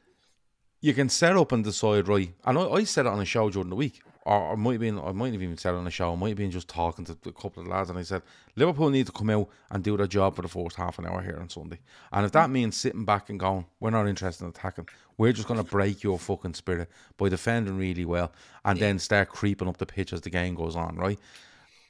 [0.79, 2.31] You can set up and decide right.
[2.45, 4.81] And I, I said it on a show during the week, or I might have
[4.81, 4.99] been.
[4.99, 6.13] I might have even said it on a show.
[6.13, 8.21] I might have been just talking to a couple of lads, and I said
[8.55, 11.21] Liverpool need to come out and do their job for the first half an hour
[11.21, 11.79] here on Sunday.
[12.11, 14.87] And if that means sitting back and going, we're not interested in attacking.
[15.17, 18.31] We're just going to break your fucking spirit by defending really well,
[18.63, 20.95] and then start creeping up the pitch as the game goes on.
[20.95, 21.19] Right.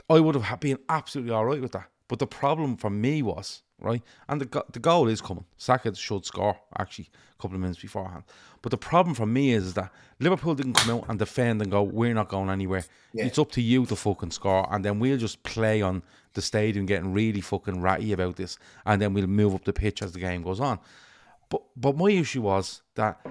[0.10, 1.90] I would have been absolutely all right with that.
[2.08, 5.44] But the problem for me was, right, and the, the goal is coming.
[5.58, 8.24] Saka should score, actually, a couple of minutes beforehand.
[8.68, 11.84] But the problem for me is, that Liverpool didn't come out and defend and go,
[11.84, 12.84] we're not going anywhere.
[13.14, 13.24] Yeah.
[13.24, 14.68] It's up to you to fucking score.
[14.70, 16.04] And then we'll just play on
[16.34, 18.60] the stadium getting really fucking ratty about this.
[18.86, 20.80] And then we'll move up the pitch as the game goes on.
[21.48, 23.26] But, but my issue was that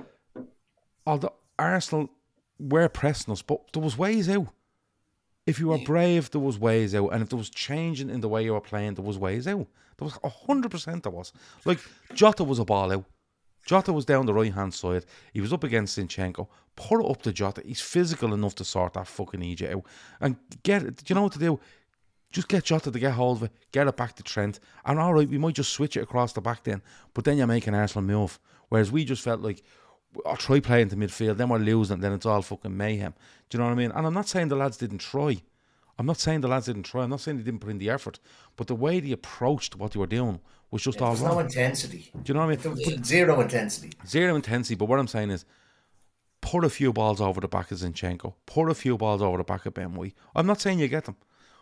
[1.06, 2.08] although Arsenal
[2.58, 4.46] were pressing us, but there was ways out.
[5.44, 8.28] If you were brave, there was ways out, and if there was changing in the
[8.30, 9.66] way you were playing, there was ways out.
[9.98, 11.02] There was hundred percent.
[11.02, 11.34] There was
[11.66, 11.80] like
[12.14, 13.04] Jota was a ball out.
[13.66, 15.04] Jota was down the right hand side.
[15.32, 16.46] He was up against Zinchenko.
[16.76, 17.62] Put it up to Jota.
[17.64, 19.84] He's physical enough to sort that fucking Egypt out
[20.20, 20.96] and get it.
[20.96, 21.60] Do you know what to do?
[22.32, 25.14] Just get Jota to get hold of it, get it back to Trent, and all
[25.14, 26.82] right, we might just switch it across the back then.
[27.14, 28.38] But then you're making Arsenal move.
[28.68, 29.62] Whereas we just felt like
[30.24, 33.14] I'll try playing to midfield, then we're losing, then it's all fucking mayhem.
[33.48, 33.92] Do you know what I mean?
[33.92, 35.40] And I'm not saying the lads didn't try.
[35.98, 37.04] I'm not saying the lads didn't try.
[37.04, 38.18] I'm not saying they didn't put in the effort.
[38.56, 41.34] But the way they approached what they were doing was just all There's wrong.
[41.34, 42.10] no intensity.
[42.22, 42.76] Do you know what I mean?
[42.84, 43.92] There Zero intensity.
[44.06, 44.74] Zero intensity.
[44.74, 45.44] But what I'm saying is,
[46.42, 48.34] put a few balls over the back of Zinchenko.
[48.44, 50.14] Put a few balls over the back of Ben White.
[50.34, 51.16] I'm not saying you get them,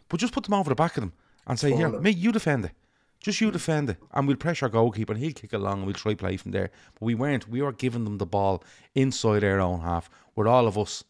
[0.08, 1.12] but just put them over the back of them
[1.46, 2.00] and say, here, Follow.
[2.00, 2.72] mate, you defend it.
[3.20, 5.94] Just you defend it, and we'll pressure our goalkeeper, and he'll kick along, and we'll
[5.94, 6.70] try play from there.
[6.94, 7.48] But we weren't.
[7.48, 8.62] We were giving them the ball
[8.94, 11.04] inside their own half, with all of us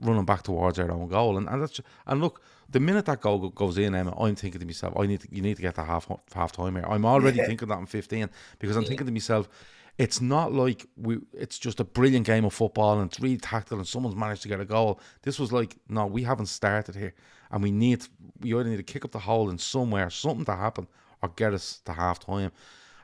[0.00, 1.36] running back towards our own goal.
[1.36, 4.66] And and, that's, and look, the minute that goal goes in, Emmet, I'm thinking to
[4.66, 6.84] myself, I need to, you need to get to half half time here.
[6.88, 7.46] I'm already Yeah.
[7.46, 8.28] thinking that in 15
[8.58, 9.48] because I'm thinking to myself,
[9.96, 11.18] it's not like we.
[11.32, 14.48] It's just a brilliant game of football and it's really tactical and someone's managed to
[14.48, 15.00] get a goal.
[15.22, 17.14] This was like, no, we haven't started here,
[17.50, 18.04] and we need.
[18.40, 20.86] We either need to kick up the hole in somewhere, something to happen,
[21.22, 22.52] or get us to half time.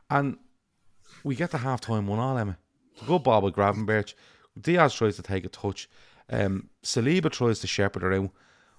[0.09, 0.37] And
[1.25, 2.57] we get to half time one all, Emmet.
[3.07, 4.15] Good ball with Gravenberch.
[4.61, 5.89] Diaz tries to take a touch.
[6.31, 8.31] Um, Saliba tries to shepherd it out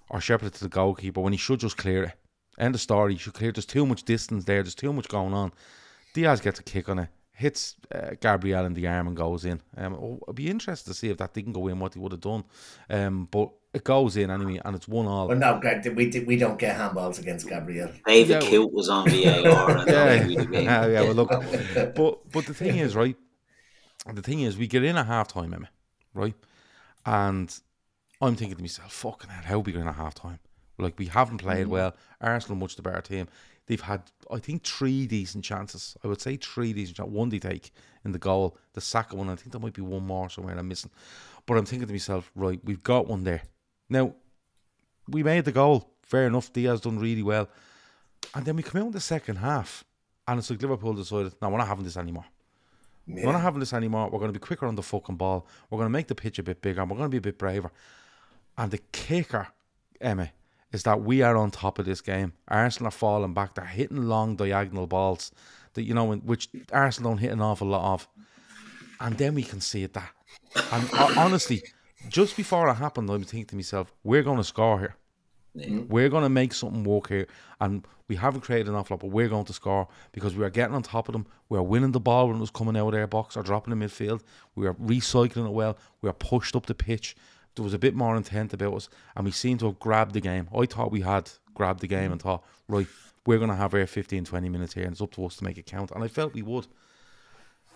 [0.10, 2.12] or shepherd it to the goalkeeper when he should just clear it.
[2.58, 3.14] End of story.
[3.14, 3.52] He should clear.
[3.52, 4.64] There's too much distance there.
[4.64, 5.52] There's too much going on.
[6.14, 9.62] Diaz gets a kick on it, hits uh, Gabriel in the arm and goes in.
[9.76, 12.14] Um, oh, I'd be interested to see if that didn't go in, what he would
[12.14, 12.46] have done.
[12.90, 15.28] Um, but it goes in anyway, and it's one all.
[15.28, 17.92] Well, no, Greg, we we don't get handballs against Gabriel.
[18.08, 18.50] David Yeah.
[18.50, 19.18] Coote was on VAR.
[19.80, 21.02] and yeah, that yeah, yeah.
[21.02, 23.18] Well, look, but but the thing is, right?
[24.14, 25.70] The thing is, we get in at half time, Emmet,
[26.14, 26.36] right?
[27.06, 27.54] And
[28.22, 30.40] I'm thinking to myself, fucking hell, how are we going at half time?
[30.78, 31.70] Like, we haven't played Mhm.
[31.70, 31.96] well.
[32.20, 33.28] Arsenal, much the better team.
[33.68, 35.98] They've had, I think, three decent chances.
[36.04, 37.14] I would say three decent chances.
[37.14, 37.72] One they take
[38.04, 39.30] in the goal, the second one.
[39.30, 40.92] I think there might be one more somewhere I'm missing.
[41.46, 43.44] But I'm thinking to myself, right, we've got one there.
[43.90, 44.16] Now,
[45.08, 45.92] we made the goal.
[46.04, 46.52] Fair enough.
[46.54, 47.50] Diaz done really well.
[48.36, 49.84] And then we come out in the second half,
[50.28, 52.26] and it's like Liverpool decided, no, we're not having this anymore.
[53.08, 54.10] We're not having this anymore.
[54.10, 55.48] We're going to be quicker on the fucking ball.
[55.70, 56.82] We're going to make the pitch a bit bigger.
[56.82, 57.72] and We're going to be a bit braver.
[58.58, 59.48] And the kicker,
[60.00, 60.32] Emmet,
[60.72, 62.34] is that we are on top of this game.
[62.48, 63.56] Arsenal are falling back.
[63.56, 65.32] They're hitting long diagonal balls
[65.74, 68.08] that you know, which Arsenal don't hit an awful lot of.
[69.00, 70.12] And then we can see it that.
[70.72, 71.64] And uh, honestly,
[72.10, 74.96] just before it happened, I'm thinking to myself, we're going to score here.
[75.88, 77.28] We're going to make something work here.
[77.62, 80.50] And we haven't created an awful lot, but we're going to score because we are
[80.50, 81.26] getting on top of them.
[81.50, 83.72] We are winning the ball when it was coming out of their box or dropping
[83.72, 84.22] in the midfield.
[84.56, 85.78] We are recycling it well.
[86.02, 87.16] We are pushed up the pitch.
[87.56, 88.90] There was a bit more intent about us.
[89.16, 90.48] And we seemed to have grabbed the game.
[90.56, 92.88] I thought we had grabbed the game and thought, right,
[93.26, 95.44] we're going to have our 15, 20 minutes here and it's up to us to
[95.44, 95.92] make it count.
[95.92, 96.68] And I felt we would.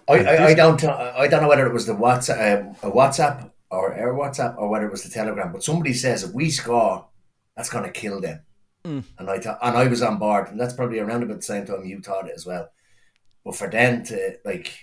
[0.08, 3.94] I, I, I don't I don't know whether it was the WhatsApp, uh, WhatsApp or
[3.94, 7.06] our WhatsApp or whether it was the Telegram, but somebody says if we score
[7.56, 8.42] that's going to kill them.
[8.86, 9.04] Mm.
[9.18, 11.66] And I thought, and I was on board, and that's probably around about the same
[11.66, 12.70] time you thought it as well.
[13.44, 14.74] But for them to like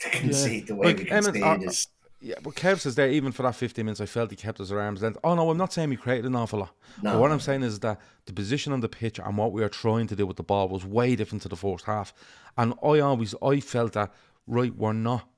[0.00, 1.88] to concede the way Like, we Emmett, concede uh, is
[2.26, 4.72] Yeah, but Kev says there, even for that 15 minutes, I felt he kept us
[4.72, 5.16] at arm's length.
[5.22, 6.74] Oh, no, I'm not saying we created an awful lot.
[7.00, 7.12] No.
[7.12, 9.68] But what I'm saying is that the position on the pitch and what we were
[9.68, 12.12] trying to do with the ball was way different to the first half.
[12.58, 14.12] And I always, I felt that,
[14.48, 15.28] right, we're not,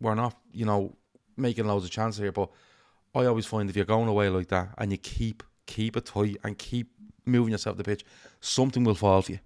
[0.00, 0.94] we're not, you know,
[1.36, 2.30] making loads of chances here.
[2.30, 2.48] But
[3.12, 6.36] I always find if you're going away like that and you keep, keep it tight
[6.44, 6.92] and keep
[7.26, 8.04] moving yourself the pitch,
[8.38, 9.40] something will fall for you.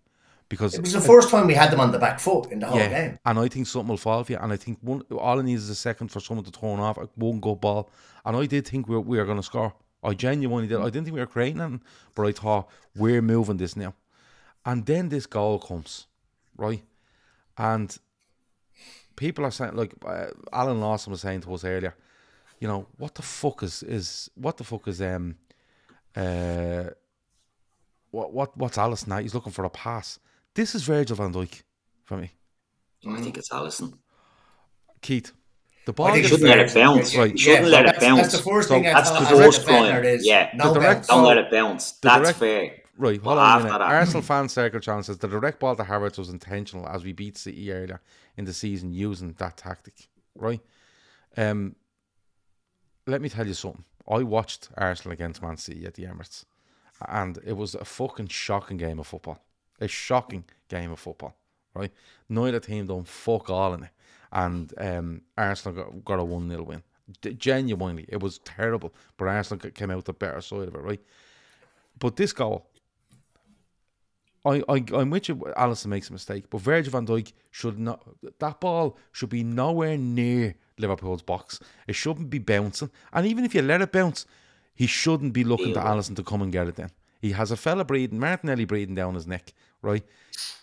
[0.48, 2.66] Because it was the first time we had them on the back foot in the
[2.66, 3.18] whole yeah, game.
[3.24, 4.38] and I think something will fall for you.
[4.38, 6.98] And I think one, all it needs is a second for someone to turn off
[7.14, 7.90] one good ball.
[8.24, 9.74] And I did think we were, we were going to score.
[10.02, 10.80] I genuinely did.
[10.80, 11.82] I didn't think we were creating anything,
[12.14, 13.94] but I thought we're moving this now.
[14.66, 16.06] And then this goal comes,
[16.56, 16.82] right?
[17.56, 17.96] And
[19.16, 21.94] people are saying, like uh, Alan Lawson was saying to us earlier,
[22.60, 25.36] you know, what the fuck is is what the fuck is um
[26.16, 26.84] uh
[28.10, 29.18] what what what's Alice now?
[29.18, 30.18] He's looking for a pass.
[30.54, 31.62] This is Virgil van Dijk
[32.04, 32.30] for me.
[33.06, 33.98] I think it's Alisson.
[35.02, 35.32] Keith.
[35.84, 37.16] The ball I think gets you shouldn't let it bounce.
[37.16, 37.32] Right.
[37.32, 38.20] You shouldn't let it bounce.
[38.22, 40.18] that's the first thing I That's the as a first defender crime.
[40.22, 41.92] Yeah, no The direct don't ball- let it bounce.
[41.92, 42.80] That's direct- fair.
[42.96, 43.80] Right, But hold on a minute.
[43.82, 47.36] Arsenal fan circle John says the direct ball to Havertz was intentional as we beat
[47.36, 48.00] City earlier
[48.36, 50.08] in the season using that tactic.
[50.36, 50.60] Right?
[51.36, 51.74] Um
[53.06, 53.84] let me tell you something.
[54.08, 56.44] I watched Arsenal against Man City at the Emirates
[57.06, 59.44] and it was a fucking shocking game of football.
[59.80, 61.36] A shocking game of football.
[61.74, 61.92] Right?
[62.28, 63.90] Neither team done fuck all in it.
[64.32, 66.82] And um, Arsenal got, got a 1 0 win.
[67.20, 71.00] D- genuinely, it was terrible, but Arsenal came out the better side of it, right?
[71.98, 72.66] But this goal,
[74.44, 75.36] I, I, I'm with you.
[75.56, 78.02] Alisson makes a mistake, but Virgil van Dijk should not.
[78.38, 81.60] That ball should be nowhere near Liverpool's box.
[81.86, 84.26] It shouldn't be bouncing, and even if you let it bounce,
[84.74, 86.76] he shouldn't be looking to Alisson to come and get it.
[86.76, 86.90] Then
[87.24, 90.04] he has a fella breathing, Martinelli breathing down his neck, right?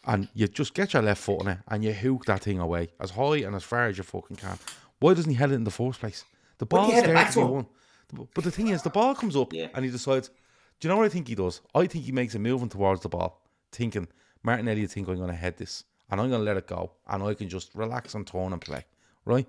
[0.05, 2.89] And you just get your left foot in it and you hook that thing away
[2.99, 4.59] as high and as far as you fucking can.
[4.99, 6.23] Why doesn't he head it in the first place?
[6.59, 7.65] The ball's do you head it there back to be won.
[8.35, 10.29] But the thing is, the ball comes up and he decides.
[10.79, 11.61] Do you know what I think he does?
[11.73, 14.07] I think he makes a moving towards the ball, thinking
[14.43, 17.23] Martinelli think I'm going to head this and I'm going to let it go and
[17.23, 18.85] I can just relax and turn and play,
[19.25, 19.47] right?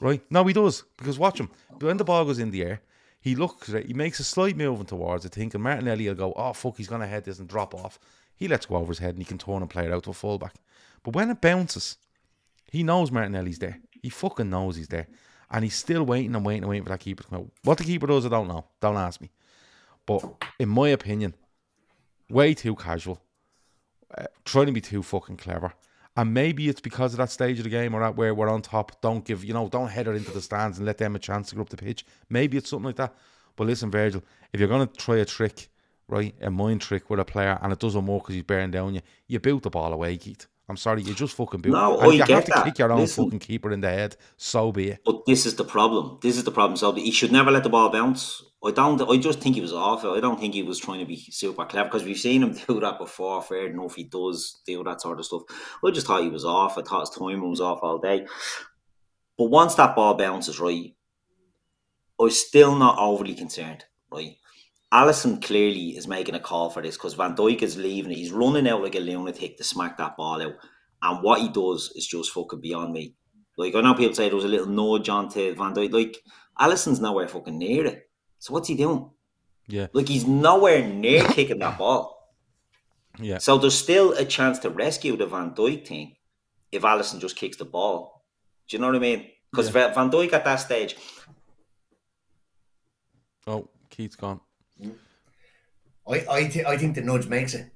[0.00, 0.22] Right?
[0.30, 1.48] No, he does because watch him.
[1.80, 2.82] When the ball goes in the air,
[3.26, 3.72] he looks.
[3.72, 7.00] He makes a slight movement towards it, thinking Martinelli will go, "Oh fuck, he's going
[7.00, 7.98] to head this and drop off."
[8.36, 10.10] He lets go over his head and he can turn and play it out to
[10.10, 10.54] a fullback.
[11.02, 11.96] But when it bounces,
[12.70, 13.80] he knows Martinelli's there.
[14.00, 15.08] He fucking knows he's there.
[15.50, 17.50] And he's still waiting and waiting and waiting for that keeper to come out.
[17.64, 18.64] What the keeper does, I don't know.
[18.80, 19.32] Don't ask me.
[20.06, 20.22] But
[20.60, 21.34] in my opinion,
[22.30, 23.20] way too casual.
[24.16, 25.72] Uh, trying to be too fucking clever.
[26.16, 28.62] And maybe it's because of that stage of the game or that where we're on
[28.62, 29.00] top.
[29.02, 31.50] Don't give, you know, don't head it into the stands and let them a chance
[31.50, 32.06] to go up the pitch.
[32.30, 33.14] Maybe it's something like that.
[33.54, 35.68] But listen, Virgil, if you're going to try a trick,
[36.08, 38.94] right, a mind trick with a player and it doesn't work because he's bearing down
[38.94, 40.46] you, you boot the ball away, Keith.
[40.68, 41.72] I'm sorry, you just fucking boot.
[41.72, 42.64] No, and I you get have to that.
[42.64, 43.24] kick your own Listen.
[43.24, 45.00] fucking keeper in the head, so be it.
[45.04, 46.18] But this is the problem.
[46.22, 46.76] This is the problem.
[46.76, 48.42] So he should never let the ball bounce.
[48.64, 49.00] I don't.
[49.08, 50.14] I just think he was awful.
[50.14, 52.80] I don't think he was trying to be super clever because we've seen him do
[52.80, 53.42] that before.
[53.42, 55.42] Fair enough, he does do that sort of stuff.
[55.84, 56.76] I just thought he was off.
[56.76, 58.26] I thought his timing was off all day.
[59.38, 60.94] But once that ball bounces, right,
[62.18, 63.84] I'm still not overly concerned.
[64.10, 64.36] Right,
[64.92, 68.18] Alisson clearly is making a call for this because Van Dijk is leaving it.
[68.18, 70.54] He's running out like a lunatic to smack that ball out.
[71.02, 73.14] And what he does is just fucking beyond me.
[73.58, 75.92] Like I know people say there was a little nudge onto Van Dijk.
[75.92, 76.18] Like
[76.58, 78.08] Alisson's nowhere fucking near it.
[78.38, 79.10] So what's he doing?
[79.66, 79.88] Yeah.
[79.92, 82.32] Like he's nowhere near kicking that ball.
[83.18, 83.38] Yeah.
[83.38, 86.16] So there's still a chance to rescue the Van Dijk thing
[86.70, 88.24] if Alisson just kicks the ball.
[88.68, 89.26] Do you know what I mean?
[89.50, 89.92] Because Yeah.
[89.92, 90.96] Van Dijk at that stage,
[93.48, 94.40] Oh, Keith's gone.
[96.08, 97.70] I I, th- I think the nudge makes it.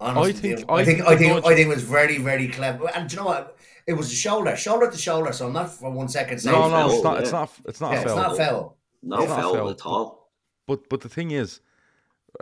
[0.00, 2.18] Honestly, I think- I I think think I think nudge- I think it was very
[2.18, 2.88] very clever.
[2.94, 3.56] And do you know what?
[3.86, 5.32] It was a shoulder, shoulder to shoulder.
[5.32, 7.20] So I'm not for one second saying No, no, it's not.
[7.20, 7.50] It's not.
[7.66, 8.22] It's not Yeah, a it's foul.
[8.28, 8.76] not foul.
[9.02, 10.30] no It's a foul foul, at all.
[10.66, 11.60] But but the thing is,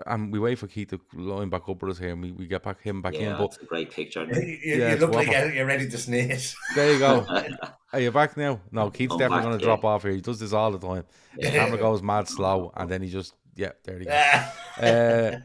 [0.07, 2.47] and we wait for Keith to line back up with us here, and we, we
[2.47, 3.33] get back him back Yeah, in.
[3.39, 4.25] But that's a great picture.
[4.31, 6.55] You, you Yeah, it's look like you're you're ready to sneeze.
[6.75, 7.25] there you go.
[7.93, 8.61] Are you back now?
[8.73, 9.69] No, Keith's I'm definitely going to yeah.
[9.71, 10.13] drop off here.
[10.13, 11.05] He does this all the time.
[11.37, 14.15] The camera goes mad slow, and then he just yeah, there he goes.
[14.15, 14.55] Ah.
[14.81, 15.39] uh,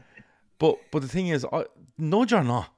[0.58, 1.64] but but the thing is, I,
[1.98, 2.68] nudge or not,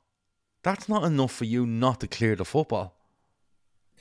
[0.63, 2.97] that's not enough for you not to clear the football.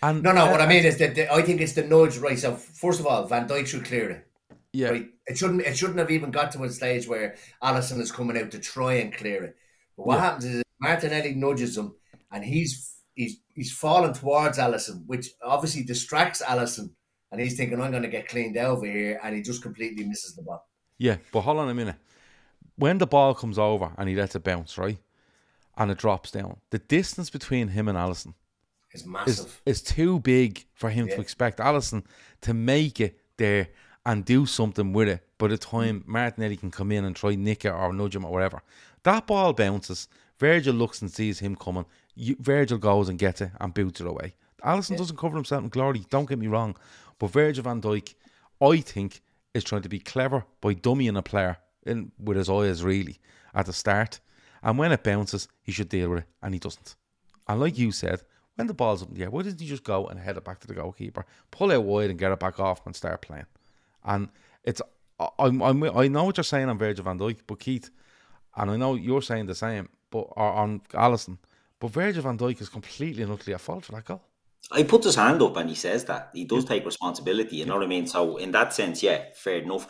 [0.01, 0.49] And No, no.
[0.51, 2.38] What I uh, mean is that the, I think it's the nudge, right?
[2.38, 4.27] So first of all, Van Dijk should clear it.
[4.73, 5.09] yeah, Right?
[5.27, 5.61] It shouldn't.
[5.61, 8.95] It shouldn't have even got to a stage where Alisson is coming out to try
[8.95, 9.55] and clear it.
[9.97, 10.21] But what Yeah.
[10.21, 11.95] happens is Martinelli nudges him,
[12.31, 16.89] and he's he's he's falling towards Alisson, which obviously distracts Alisson,
[17.31, 20.36] and he's thinking, "I'm going to get cleaned over here," and he just completely misses
[20.36, 20.67] the ball.
[20.97, 21.95] Yeah, but hold on a minute.
[22.75, 24.97] When the ball comes over and he lets it bounce, right,
[25.77, 28.33] and it drops down, the distance between him and Alisson
[28.91, 29.61] It's massive.
[29.65, 31.15] is, is too big for him Yeah.
[31.15, 32.03] to expect Alisson
[32.41, 33.67] to make it there
[34.05, 37.65] and do something with it by the time Martinelli can come in and try nick
[37.65, 38.61] it or nudge him or whatever.
[39.03, 40.07] That ball bounces.
[40.39, 41.85] Virgil looks and sees him coming.
[42.15, 44.35] You, Virgil goes and gets it and boots it away.
[44.63, 46.05] Alisson doesn't cover himself in glory.
[46.09, 46.75] Don't get me wrong,
[47.19, 48.13] but Virgil van Dijk,
[48.61, 49.21] I think,
[49.54, 53.20] is trying to be clever by dummying a player in with his eyes really
[53.54, 54.20] at the start.
[54.62, 56.95] And when it bounces, he should deal with it, and he doesn't.
[57.47, 58.22] And like you said,
[58.56, 60.45] when the ball's up in the air, why doesn't he just go and head it
[60.45, 63.45] back to the goalkeeper, pull it wide and get it back off and start playing?
[64.06, 64.30] And
[64.64, 64.82] it's
[65.39, 67.89] I'm, I'm I know what you're saying on Virgil van Dijk, but Keith,
[68.56, 71.38] and I know you're saying the same, but on Alisson,
[71.80, 74.24] but Virgil van Dijk is completely and utterly at fault for that goal.
[74.76, 77.57] He puts his hand up and he says that he does take responsibility.
[77.57, 78.07] You know what I mean?
[78.07, 79.88] So in that sense, yeah, fair enough.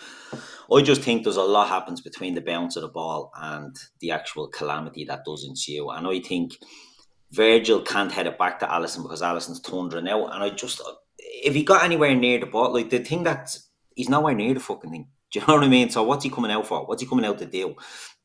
[0.71, 4.11] I just think there's a lot happens between the bounce of the ball and the
[4.11, 5.89] actual calamity that does ensue.
[5.89, 6.53] And I think
[7.31, 10.33] Virgil can't head it back to Alisson because Alisson's thundering out.
[10.33, 10.81] And I just,
[11.19, 13.55] if he got anywhere near the ball, like the thing that
[13.95, 15.07] he's nowhere near the fucking thing.
[15.31, 15.89] Do you know what I mean?
[15.89, 16.85] So what's he coming out for?
[16.85, 17.75] What's he coming out to do?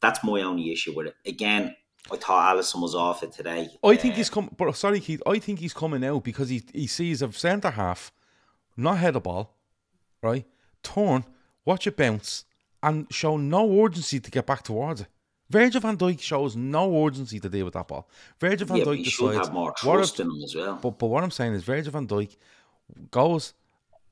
[0.03, 1.15] That's my only issue with it.
[1.25, 1.75] Again,
[2.11, 3.69] I thought Alisson was off it today.
[3.85, 5.23] I think he's uh, come, but sorry, Keith.
[5.27, 8.13] I think he's coming out because he he sees a centre half
[8.77, 9.55] not head a ball,
[10.23, 10.47] right?
[10.83, 11.25] Turn,
[11.65, 12.45] watch it bounce,
[12.83, 15.09] and show no urgency to get back towards it.
[15.51, 18.09] Virgil van Dijk shows no urgency to deal with that ball.
[18.39, 20.79] Virgil van Yeah, Dijk decides have more what trust if- in him as well.
[20.81, 22.37] But but what I'm saying is Virgil van Dijk
[23.11, 23.55] goes,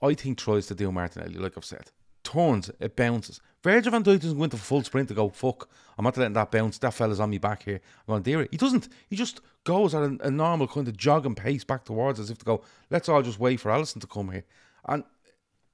[0.02, 1.90] I think tries to do Martinelli, like I've said.
[2.22, 3.40] Turns, it bounces.
[3.66, 6.50] Virgil van Dijk doesn't go into full sprint to go, fuck, I'm not letting that
[6.52, 6.78] bounce.
[6.78, 7.80] That fella's on me back here.
[8.06, 8.48] I'm going to deal it.
[8.52, 8.88] He doesn't.
[9.10, 12.38] He just goes at a, a normal kind of jogging pace back towards as if
[12.38, 14.44] to go, let's all just wait for Alisson to come here.
[14.86, 15.02] And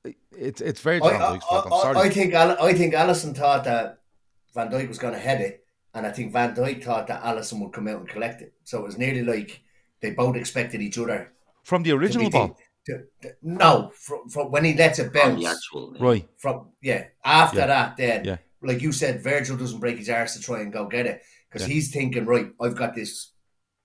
[0.05, 1.67] it- it's it's Virgil I, van Dijk's fault.
[1.67, 1.99] I'm sorry.
[1.99, 3.99] I think I think Alisson thought that
[4.55, 5.65] Van Dijk was going to head it,
[5.95, 8.53] and I think Van Dijk thought that Alisson would come out and collect it.
[8.65, 9.61] So it was nearly like
[10.01, 11.31] they both expected each other
[11.63, 12.59] From the original ball.
[12.87, 15.41] The- to- to- no, from, from when he lets it bounce.
[15.41, 16.29] the actual, Right.
[16.39, 17.67] From yeah, after Yeah.
[17.67, 18.37] that, then Yeah.
[18.61, 21.67] like you said, Virgil doesn't break his arse to try and go get it because
[21.69, 21.75] Yeah.
[21.75, 23.31] he's thinking, right, I've got this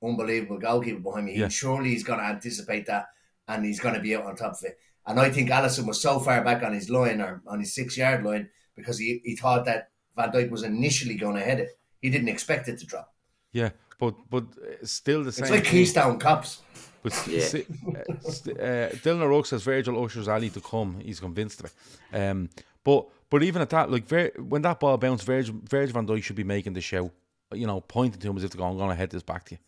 [0.03, 1.33] unbelievable goalkeeper behind me.
[1.33, 1.47] He, Yeah.
[1.49, 3.07] Surely he's going to anticipate that
[3.47, 4.77] and he's going to be out on top of it.
[5.05, 7.97] And I think Alisson was so far back on his line or on his six
[7.97, 11.69] yard line because he, he thought that Van Dijk was initially going to head it.
[12.01, 13.13] He didn't expect it to drop.
[13.53, 13.69] Yeah,
[13.99, 15.43] but but uh, still the same.
[15.45, 15.63] It's like.
[15.63, 16.61] Keystone Cops.
[17.09, 17.39] But Yeah.
[17.39, 20.99] uh, st- uh, Dylan O'Rourke says Virgil ushers Ali to come.
[20.99, 21.73] He's convinced of it.
[22.17, 22.49] Um,
[22.83, 26.23] but but even at that, like Vir- when that ball bounced, Virgil, Virgil van Dijk
[26.23, 27.11] should be making the show.
[27.53, 29.45] You know, pointing to him as if to go, "I'm going to head this back
[29.45, 29.59] to you."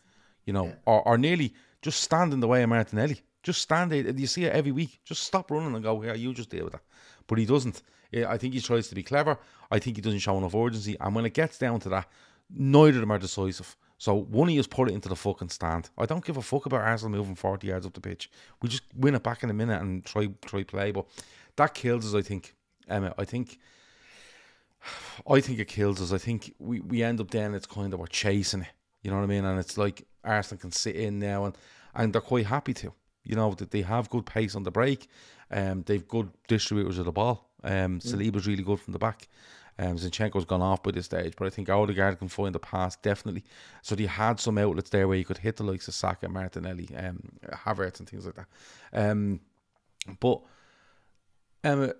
[0.46, 3.22] You know, or, or nearly just stand in the way of Martinelli.
[3.44, 4.02] Just stand there.
[4.10, 5.00] You see it every week.
[5.06, 6.84] Just stop running and go, "Here, you just deal with that."
[7.28, 7.82] But he doesn't.
[8.28, 9.38] I think he tries to be clever.
[9.70, 10.98] I think he doesn't show enough urgency.
[11.00, 12.08] And when it gets down to that,
[12.50, 13.76] neither of them are decisive.
[14.00, 15.90] So one of you put it into the fucking stand.
[15.98, 18.32] I don't give a fuck about Arsenal moving 40 yards up the pitch.
[18.62, 20.92] We just win it back in a minute and try try play.
[20.92, 21.06] But
[21.58, 22.56] that kills us, I think.
[22.88, 23.60] Emma, I think
[25.30, 26.14] I think it kills us.
[26.14, 28.70] I think we, we end up then it's kind of we're chasing it.
[29.04, 29.44] You know what I mean?
[29.44, 31.58] And it's like Arsenal can sit in now and,
[31.94, 32.94] and they're quite happy to.
[33.26, 35.08] You know, that they have good pace on the break.
[35.52, 37.50] Um, they've good distributors of the ball.
[37.64, 39.28] Um, Saliba's really good from the back.
[39.80, 42.98] Um, Zinchenko's gone off by this stage, but I think Odegaard can find the pass
[42.98, 43.46] definitely.
[43.82, 46.90] So they had some outlets there where you could hit the likes of Saka, Martinelli,
[46.98, 48.48] um, Havertz, and things like that.
[48.92, 49.40] Um,
[50.20, 50.42] but
[51.64, 51.94] Emma,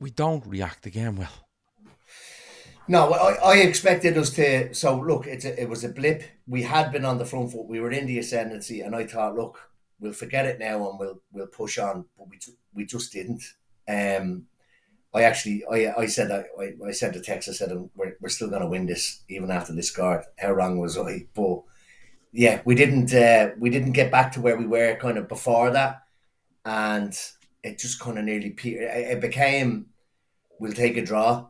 [0.00, 1.46] we don't react again well.
[2.88, 4.74] No, I, I expected us to.
[4.74, 6.24] So look, it's a, it was a blip.
[6.48, 7.68] We had been on the front foot.
[7.68, 9.70] We were in the ascendancy, and I thought, look,
[10.00, 12.04] we'll forget it now and we'll we'll push on.
[12.18, 12.40] But we
[12.74, 13.44] we just didn't.
[13.88, 14.46] Um,
[15.14, 17.48] I actually, I I said I I, I sent a text.
[17.48, 20.24] I said um, we're we're still going to win this even after this scored.
[20.38, 21.26] How wrong was I?
[21.34, 21.62] But
[22.32, 25.70] yeah, we didn't uh, we didn't get back to where we were kind of before
[25.70, 26.02] that,
[26.64, 27.14] and
[27.62, 29.86] it just kind of nearly it, it became
[30.58, 31.48] we'll take a draw,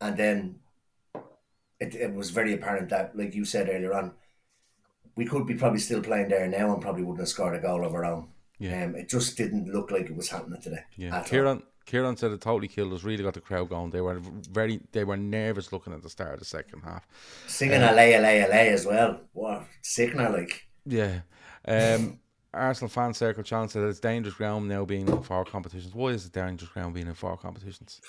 [0.00, 0.60] and then
[1.82, 4.12] it, it was very apparent that, like you said earlier on,
[5.16, 7.84] we could be probably still playing there now and probably wouldn't have scored a goal
[7.84, 8.28] of our own.
[8.58, 8.84] Yeah.
[8.84, 10.84] Um, it just didn't look like it was happening today.
[10.96, 11.22] Yeah.
[11.24, 11.64] Kieran.
[11.86, 13.04] Kieran said it totally killed us.
[13.04, 13.90] Really got the crowd going.
[13.90, 14.20] They were
[14.50, 17.06] very, they were nervous looking at the start of the second half.
[17.46, 19.20] Singing Um, LA, LA, LA as well.
[19.32, 19.66] What?
[19.82, 20.66] Sickener, like.
[20.86, 21.20] Yeah.
[21.66, 22.18] Um,
[22.54, 25.94] Arsenal fan circle chance said it's dangerous ground now being in four competitions.
[25.94, 28.00] Why is it dangerous ground being in four competitions?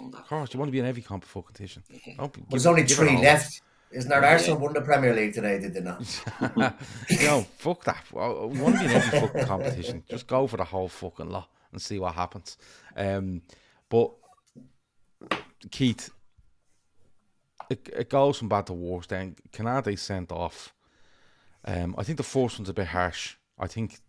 [0.00, 1.82] Of course, you want to be in every comp- competition.
[2.18, 3.60] Don't be- But there's only three left.
[3.90, 4.24] Isn't there?
[4.24, 6.00] Arsenal won the Premier League today, did they not?
[7.22, 8.02] no, fuck that.
[8.10, 10.02] Well, We want to be in every fucking competition.
[10.08, 12.56] Just go for the whole fucking lot and see what happens.
[12.96, 13.42] Um,
[13.88, 14.12] but
[15.70, 16.10] Keith,
[17.70, 19.06] it, it goes from bad to worse.
[19.06, 20.74] Then Konate sent off.
[21.64, 23.36] Um, I think the first one's a bit harsh.
[23.58, 24.00] I think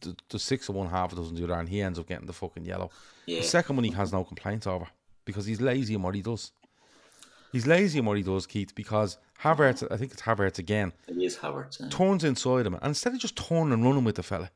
[0.00, 2.32] the, the six of one half doesn't do that, and he ends up getting the
[2.32, 2.90] fucking yellow.
[3.26, 3.40] Yeah.
[3.40, 4.86] The second one he has no complaints over
[5.24, 6.52] because he's lazy in what he does.
[7.52, 11.16] He's lazy in what he does, Keith, because Havertz, I think it's Havertz again, It
[11.18, 11.80] is Havertz.
[11.80, 11.88] yeah.
[11.90, 14.50] turns inside him, and instead of just turning and running with the fella,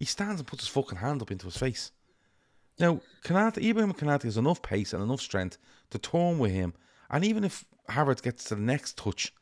[0.00, 1.92] he stands and puts his fucking hand up into his face.
[2.78, 5.58] Now, Konate, Ibrahim Konate has enough pace and enough strength
[5.90, 6.72] to turn with him,
[7.10, 9.32] and even if Havertz gets to the next touch,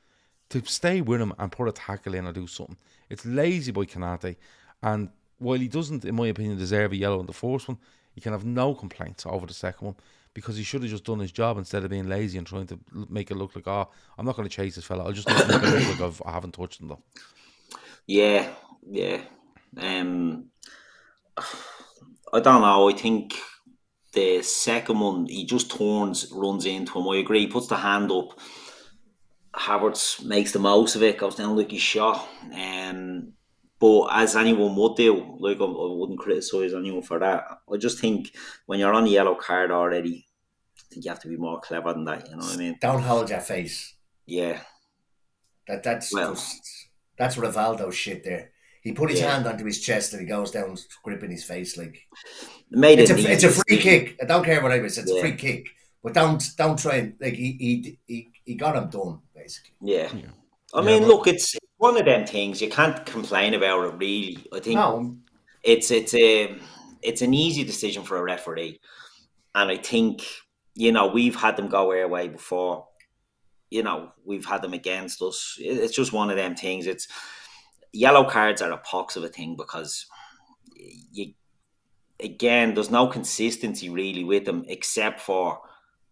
[0.50, 2.76] to stay with him and put a tackle in or do something.
[3.08, 4.34] It's lazy by Konate, eh.
[4.82, 7.78] and while he doesn't, in my opinion, deserve a yellow in the first one,
[8.12, 9.96] he can have no complaints over the second one
[10.34, 12.78] because he should have just done his job instead of being lazy and trying to
[13.08, 15.04] make it look like, oh, I'm not going to chase this fella.
[15.04, 17.02] I'll just make it look like I've, I haven't touched him though.
[18.06, 18.48] Yeah,
[18.88, 19.20] yeah.
[19.76, 20.46] Um,
[22.32, 22.88] I don't know.
[22.88, 23.34] I think
[24.12, 27.08] the second one, he just turns, runs into him.
[27.08, 27.40] I agree.
[27.40, 28.38] He puts the hand up.
[29.54, 32.28] Havertz makes the most of it, goes down like he's shot.
[32.54, 33.32] Um,
[33.80, 37.44] but as anyone would do, like I, I wouldn't criticise anyone for that.
[37.72, 38.34] I just think
[38.66, 40.26] when you're on the yellow card already,
[40.78, 42.28] I think you have to be more clever than that.
[42.28, 42.78] You know what I mean?
[42.80, 43.94] Don't hold your face.
[44.26, 44.60] Yeah.
[45.66, 48.52] That that's Well- just, that's Rivaldo shit there.
[48.88, 49.32] He put his Yeah.
[49.34, 50.74] hand onto his chest and he goes down
[51.04, 51.96] gripping his face like
[52.70, 54.16] Made it's it a it's a free kick.
[54.22, 54.96] I don't care what I was.
[54.96, 55.66] It's a free kick,
[56.02, 59.74] but don't don't try and like he he he, he got him done basically.
[59.82, 60.08] Yeah.
[60.74, 63.84] I Yeah, mean, but- look, it's it's one of them things you can't complain about
[63.88, 63.94] it.
[63.98, 65.16] Really, I think No.
[65.62, 66.56] it's it's a
[67.02, 68.80] it's an easy decision for a referee,
[69.54, 70.24] and I think
[70.74, 72.86] you know we've had them go our way before.
[73.70, 75.56] You know, we've had them against us.
[75.58, 76.86] It's just one of them things.
[76.86, 77.06] It's
[77.92, 80.06] yellow cards are a pox of a thing because
[81.12, 81.32] you
[82.20, 85.60] again, there's no consistency really with them, except for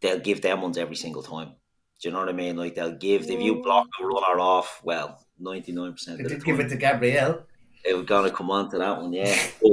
[0.00, 1.52] they'll give them ones every single time.
[2.00, 2.56] Do you know what I mean?
[2.56, 4.10] Like they'll give if you block a mm.
[4.10, 7.44] runner off, well, ninety nine percent They did give it to Gabriel.
[7.84, 9.36] they were gonna come on to that one, yeah.
[9.62, 9.72] But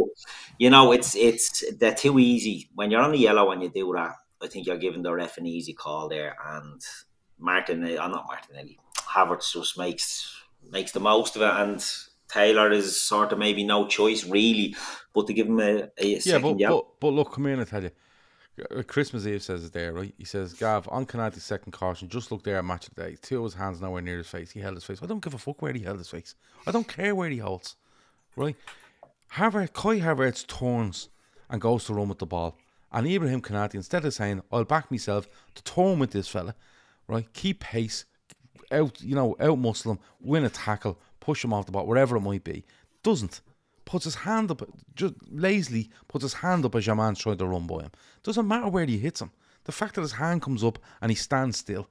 [0.58, 2.70] you know, it's it's they're too easy.
[2.76, 5.38] When you're on the yellow and you do that, I think you're giving the ref
[5.38, 6.36] an easy call there.
[6.45, 6.82] And
[7.38, 8.80] Martin, I'm not Martinelli.
[8.97, 11.86] Havertz just makes makes the most of it, and
[12.28, 14.76] Taylor is sort of maybe no choice really,
[15.14, 16.82] but to give him a, a Yeah, second but, yellow.
[16.82, 17.91] but but look, come here and I tell you.
[18.70, 20.14] Uh, Christmas Eve says it there, right?
[20.18, 23.18] He says, Gav, on Konate's second caution, just look there at match of the day.
[23.20, 24.51] Two of his hands nowhere near his face.
[24.51, 24.99] He held his face.
[25.01, 26.36] I don't give a fuck where he held his face.
[26.68, 27.76] I don't care where he holds.
[28.36, 28.55] Right?
[29.34, 31.09] Havertz, Kai Havertz turns
[31.49, 32.55] and goes to run with the ball.
[32.91, 36.53] And Ibrahim Konate, instead of saying, I'll back myself to turn with this fella,
[37.07, 37.26] right?
[37.34, 38.05] Keep pace,
[38.72, 42.16] out, you know, out muscle him, win a tackle, push him off the ball, wherever
[42.18, 42.66] it might be.
[43.03, 43.41] Doesn't.
[43.86, 44.61] Puts his hand up,
[44.95, 47.91] just lazily puts his hand up as your man's trying to run by him.
[48.24, 49.32] Doesn't matter where he hits him.
[49.66, 51.89] The fact that his hand comes up and he stands still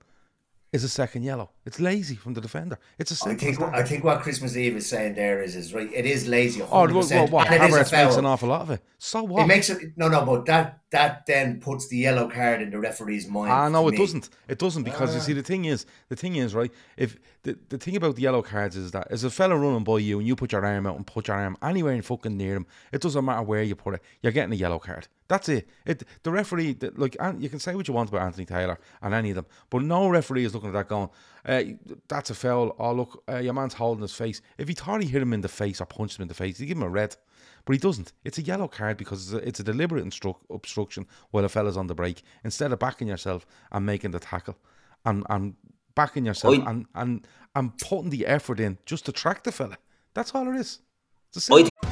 [0.73, 1.51] is a second yellow.
[1.67, 2.79] It's lazy from the defender.
[2.99, 3.39] It's a I second.
[3.39, 5.91] think what, I think what Christmas Eve is saying there is is right.
[5.93, 6.61] It is lazy.
[6.61, 7.47] 100%, Oh, well, well, what?
[7.53, 8.81] and it is makes an awful lot of it.
[8.99, 9.43] So what?
[9.45, 12.79] It makes it no, no, but that that then puts the yellow card in the
[12.79, 13.51] referee's mind.
[13.53, 13.99] Ah, no, it me.
[13.99, 14.31] doesn't.
[14.49, 15.25] It doesn't because you Ah.
[15.25, 16.73] see, the thing is, the thing is, right?
[16.97, 19.99] If the, the thing about the yellow cards is that as a fella running by
[19.99, 22.57] you and you put your arm out and put your arm anywhere in fucking near
[22.57, 24.03] him, it doesn't matter where you put it.
[24.23, 25.09] You're getting a yellow card.
[25.29, 25.69] That's it.
[25.87, 29.31] It the referee, like, you can say what you want about Anthony Taylor and any
[29.31, 31.09] of them, but no referee is looking at that going,
[31.47, 31.63] uh,
[32.09, 34.43] "That's a foul." Oh, look, uh, your man's holding his face.
[34.59, 36.59] If he thought he hit him in the face or punched him in the face,
[36.59, 37.17] he'd give him a red.
[37.65, 38.13] But he doesn't.
[38.25, 41.77] It's a yellow card because it's a, it's a deliberate instru- obstruction while a fella's
[41.77, 42.23] on the break.
[42.45, 44.59] Instead of backing yourself and making the tackle
[45.05, 45.55] and, and
[45.95, 46.65] backing yourself Oi.
[46.67, 49.79] and, and, and putting the effort in just to track the fella.
[50.13, 50.81] That's all it is.
[51.29, 51.92] It's a simple-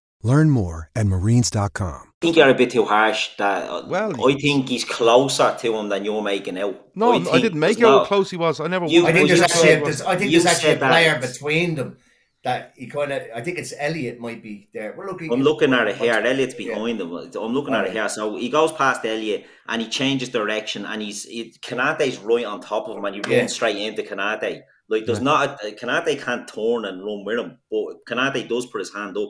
[0.23, 2.01] Learn more at marines.com.
[2.03, 3.35] I think you're a bit too harsh.
[3.37, 6.79] That uh, well, I think he's closer to him than you're making out.
[6.95, 8.59] No, I, think I didn't make as out how close he was.
[8.59, 8.85] I never.
[8.85, 10.89] You- I think there's actually, said- there's, I think there's actually a said that.
[10.91, 11.97] player between them
[12.43, 13.23] that he kind of.
[13.35, 14.93] I think it's Elliot might be there.
[14.95, 15.33] We're looking.
[15.33, 16.13] I'm looking at it here.
[16.13, 17.11] Elliot's behind him.
[17.11, 18.07] I'm looking at it here.
[18.09, 22.61] So he goes past Elliot and he changes direction and he's it, Konate's right on
[22.61, 23.47] top of him and he runs Yeah.
[23.47, 24.61] straight into Konate.
[24.89, 25.23] Like there's Yeah.
[25.23, 29.17] not a, Konate can't turn and run with him, but Konate does put his hand
[29.17, 29.29] up,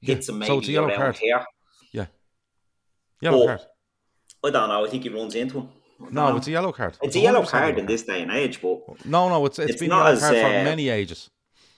[0.00, 1.16] hits him so it's a yellow around card.
[1.16, 1.44] here.
[1.92, 2.06] Yeah.
[3.20, 3.60] Yellow But card.
[4.44, 4.84] I don't know.
[4.84, 5.68] I think he runs into him.
[6.10, 6.36] No, know.
[6.36, 6.96] it's a yellow card.
[7.02, 9.72] It's a yellow 100% card in this day and age, but No, no, it's it's
[9.72, 11.30] It's been not yellow as, card for uh, many ages.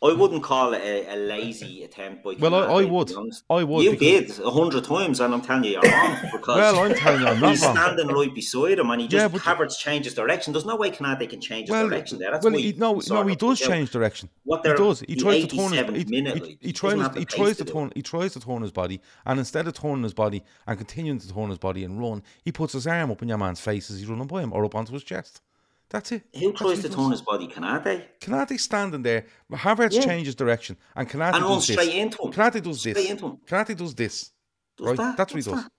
[0.03, 3.13] I wouldn't call it a, a lazy attempt by Well, I- I would.
[3.51, 6.57] I would, You because- did a hundred times, and I'm telling you you're wrong because
[6.57, 7.77] Well, I'm telling you I'm not he's wrong.
[7.77, 10.55] standing right beside him, and he Yeah, just but- Havertz changes direction.
[10.55, 12.31] There's no way Konate can change his Well, direction there.
[12.33, 14.31] That's well, he, no, no, he does change direction.
[14.45, 15.01] What he does.
[15.01, 16.05] He the tries to turn his.
[16.05, 17.17] He, minute, he, he tries.
[17.17, 17.93] He tries to to turn.
[17.95, 21.31] He tries to turn his body, and instead of turning his body and continuing to
[21.31, 23.99] turn his body and run, he puts his arm up in your man's face as
[23.99, 25.43] he's running by him, or up onto his chest.
[25.91, 26.23] That's it.
[26.35, 27.49] Who That's tries what to he turn his body?
[27.49, 28.05] Konate.
[28.21, 29.27] Konate standing there.
[29.53, 30.03] Havertz Yeah.
[30.05, 31.77] changes direction, and Konate And runs does this.
[31.85, 32.33] straight into him.
[32.33, 33.11] Konate does Straight this.
[33.11, 33.39] into him.
[33.47, 34.31] Konate does this.
[34.79, 34.97] Does right.
[34.97, 35.17] that?
[35.17, 35.71] That's what he What's does.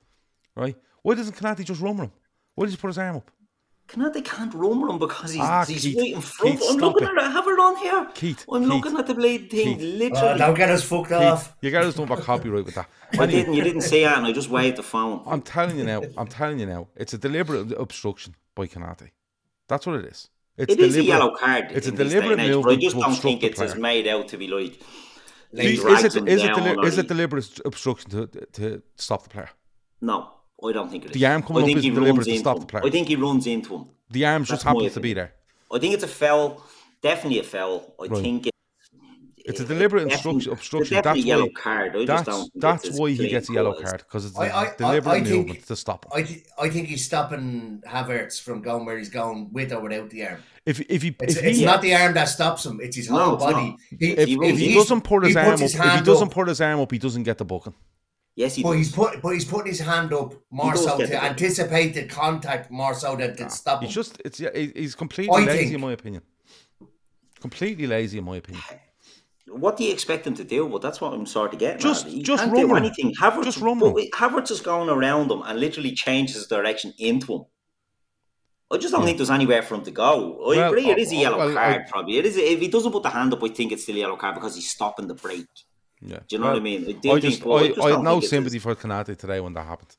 [0.55, 0.76] Right.
[1.01, 2.12] Why doesn't Konate just run with him?
[2.55, 3.32] Why does he put his arm up?
[3.88, 5.97] Konate can't run with him because he's, Ah, he's Keith.
[5.97, 6.59] right in front.
[6.59, 7.12] Keith, I'm looking it.
[7.12, 7.24] at it.
[7.24, 8.07] I have it on here.
[8.14, 9.78] Keith, I'm Keith, looking at the blade thing.
[9.78, 9.97] Keith.
[9.97, 10.30] Literally.
[10.34, 11.55] Oh, don't get us fucked Keith, off.
[11.62, 12.89] you got us done about copyright with that.
[13.20, 13.53] I didn't.
[13.53, 15.24] You didn't say that, and I just waved the phone.
[15.26, 16.01] I'm telling you now.
[16.18, 16.88] I'm telling you now.
[16.97, 19.09] It's a deliberate obstruction by Konate.
[19.72, 20.30] That's what it is.
[20.57, 21.65] It's It is a yellow card.
[21.78, 24.05] It's a in this day deliberate age, but I just don't think it's as made
[24.13, 24.74] out to be like.
[25.53, 28.19] He Is it is it is deli- is it deliberate obstruction to
[28.57, 29.49] to stop the player?
[30.01, 30.17] No,
[30.67, 31.13] I don't think it is.
[31.19, 32.61] The arm coming I up think is he deliberate runs to into stop him.
[32.63, 32.86] the player.
[32.86, 33.84] I think he runs into him.
[34.17, 35.32] The arm just That's happens to be there.
[35.76, 36.45] I think it's a foul.
[37.01, 37.78] Definitely a foul.
[37.99, 38.22] I Right.
[38.26, 38.39] think
[39.46, 40.52] It's a deliberate definitely- obstruction.
[40.54, 40.98] obstruction.
[40.98, 41.62] it's definitely That's yellow why.
[41.62, 41.96] card.
[41.96, 44.42] I just that's don't that's why he gets a yellow cut card because it's a
[44.42, 46.12] I, I, I, deliberate I think movement to stop him.
[46.14, 50.10] I, th- I think he's stopping Havertz from going where he's going with or without
[50.10, 50.44] the arm.
[50.66, 53.10] If if he It's, if it's he, not the arm that stops him; it's his
[53.10, 53.76] No, whole body.
[54.00, 56.34] He, if, if he doesn't put his arm up, his if he doesn't up.
[56.34, 57.74] put his arm up, he doesn't get the booking.
[58.36, 58.78] Yes, he But does.
[58.78, 62.06] he's put, but he's putting his hand up more does so to the anticipate the
[62.06, 63.88] contact more so than to stop him.
[63.88, 66.22] He's just it's he's completely I lazy think- in my opinion.
[67.42, 68.64] Completely lazy in my opinion.
[69.48, 70.66] What do you expect him to do?
[70.66, 72.12] Well, that's what I'm sort of getting Just- at.
[72.12, 73.14] He just can't run do anything.
[73.20, 73.96] Havertz, Just run but.
[74.14, 77.42] Havertz is going around him and literally changes his direction into him.
[78.72, 80.44] I just don't think there's anywhere for him to go.
[80.44, 82.18] I Well, agree, it is a yellow well, card, I- probably.
[82.18, 82.38] It is.
[82.38, 84.56] If he doesn't put the hand up, I think it's still a yellow card because
[84.56, 85.46] he's stopping the break.
[86.00, 86.20] Yeah.
[86.28, 86.86] Do you know what I mean?
[86.88, 89.18] I do I think- just, but I I, just I had no sympathy for Konate
[89.18, 89.96] today when that happened.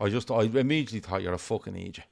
[0.00, 2.02] I just, I immediately thought you're a fucking idiot.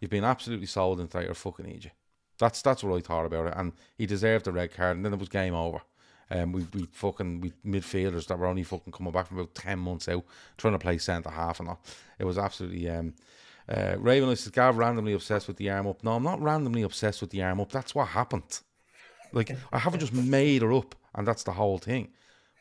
[0.00, 1.92] You've been absolutely sold into that you're a fucking idiot.
[2.38, 5.12] That's that's what I thought about it, and he deserved the red card, and then
[5.12, 5.80] it was game over.
[6.30, 9.78] Um, we we fucking we midfielders that were only fucking coming back from about ten
[9.78, 10.24] months out,
[10.56, 11.80] trying to play centre half and all.
[12.18, 13.14] It was absolutely um.
[13.68, 16.02] Uh, Raven, I said, Gav randomly obsessed with the arm up.
[16.02, 17.70] No, I'm not randomly obsessed with the arm up.
[17.70, 18.60] That's what happened.
[19.32, 22.08] Like I haven't just made her up, and that's the whole thing.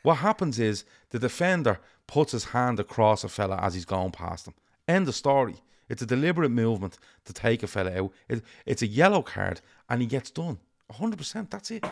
[0.04, 4.48] What happens is the defender puts his hand across a fella as he's going past
[4.48, 4.54] him.
[4.88, 5.56] End of story.
[5.90, 8.12] It's a deliberate movement to take a fella out.
[8.28, 10.60] It, it's a yellow card, and he gets done.
[10.94, 11.50] 100%.
[11.50, 11.86] That's it.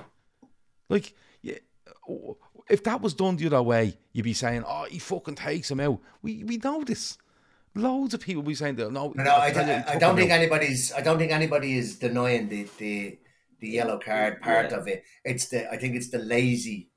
[0.89, 1.55] Like, yeah,
[2.69, 5.79] if that was done the other way, you'd be saying, "Oh, he fucking takes him
[5.79, 7.17] out." We we know this.
[7.75, 8.91] Loads of people be saying that.
[8.91, 10.93] No, No, no, I, I'll tell you, he I, I took don't think out." anybody's.
[10.93, 13.17] I don't think anybody is denying the the,
[13.59, 14.77] the yellow card part Yeah.
[14.77, 15.03] of it.
[15.23, 15.69] It's the.
[15.71, 16.89] I think it's the lazy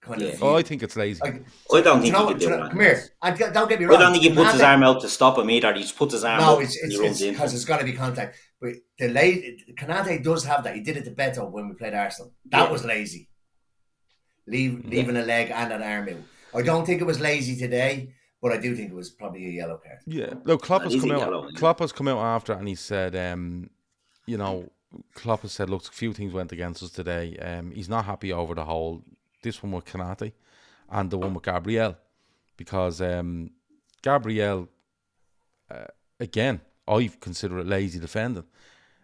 [0.00, 0.28] kind Yeah.
[0.28, 0.42] of.
[0.42, 1.20] Oh, I think it's lazy.
[1.22, 1.44] Like,
[1.74, 2.70] I don't think you know, he what- could do you know- that.
[2.70, 3.04] Come here.
[3.22, 3.96] I, don't get me wrong.
[3.96, 5.72] I don't think he puts his arm out to stop him either.
[5.74, 7.56] He just puts his arm No, up it's and it's he because him.
[7.56, 8.36] it's got to be contact.
[8.60, 10.74] But the lazy Konate does have that.
[10.74, 12.32] He did it to Beto when we played Arsenal.
[12.50, 12.70] That Yeah.
[12.72, 13.28] was lazy.
[14.46, 16.16] Leave, leaving a leg and an arm out.
[16.58, 19.50] I don't think it was lazy today, but I do think it was probably a
[19.50, 19.98] yellow card.
[20.06, 20.58] Yeah, no.
[20.58, 21.20] Klopp has come out.
[21.20, 21.58] yellow, yeah.
[21.58, 23.70] Klopp has come out after, and he said, um,
[24.26, 24.70] you know,
[25.14, 27.36] Klopp has said, look, a few things went against us today.
[27.36, 29.04] Um, he's not happy over the whole
[29.42, 30.32] this one with Konate
[30.90, 31.96] and the one with Gabriel
[32.56, 33.50] because um,
[34.02, 34.68] Gabriel,
[35.70, 35.86] uh,
[36.18, 38.44] again, I consider it lazy defending.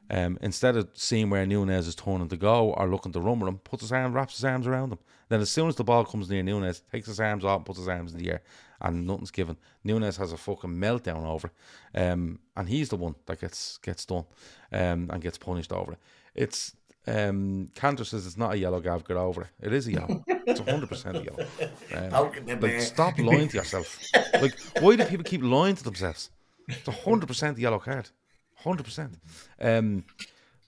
[0.09, 3.49] Um, instead of seeing where Nunez is turning to go or looking to run with
[3.49, 4.99] him, puts his arm, wraps his arms around him.
[5.29, 7.89] Then as soon as the ball comes near Nunez, takes his arms off, puts his
[7.89, 8.43] arms in the air,
[8.81, 9.57] and nothing's given.
[9.83, 11.51] Nunez has a fucking meltdown over
[11.95, 14.27] it, um, and he's the one that gets gets done
[14.71, 15.99] um, and gets punished over it.
[16.35, 16.76] It's
[17.07, 19.07] Um, Cantor says it's not a yellow, Gav.
[19.07, 19.49] Get over it.
[19.61, 20.25] It is a yellow.
[20.27, 21.47] It's hundred percent a yellow.
[21.95, 23.99] Um, like, stop lying to yourself.
[24.41, 26.31] Like, why do people keep lying to themselves?
[26.69, 28.11] It's hundred percent a yellow card.
[28.57, 29.15] Hundred percent.
[29.61, 30.05] Um,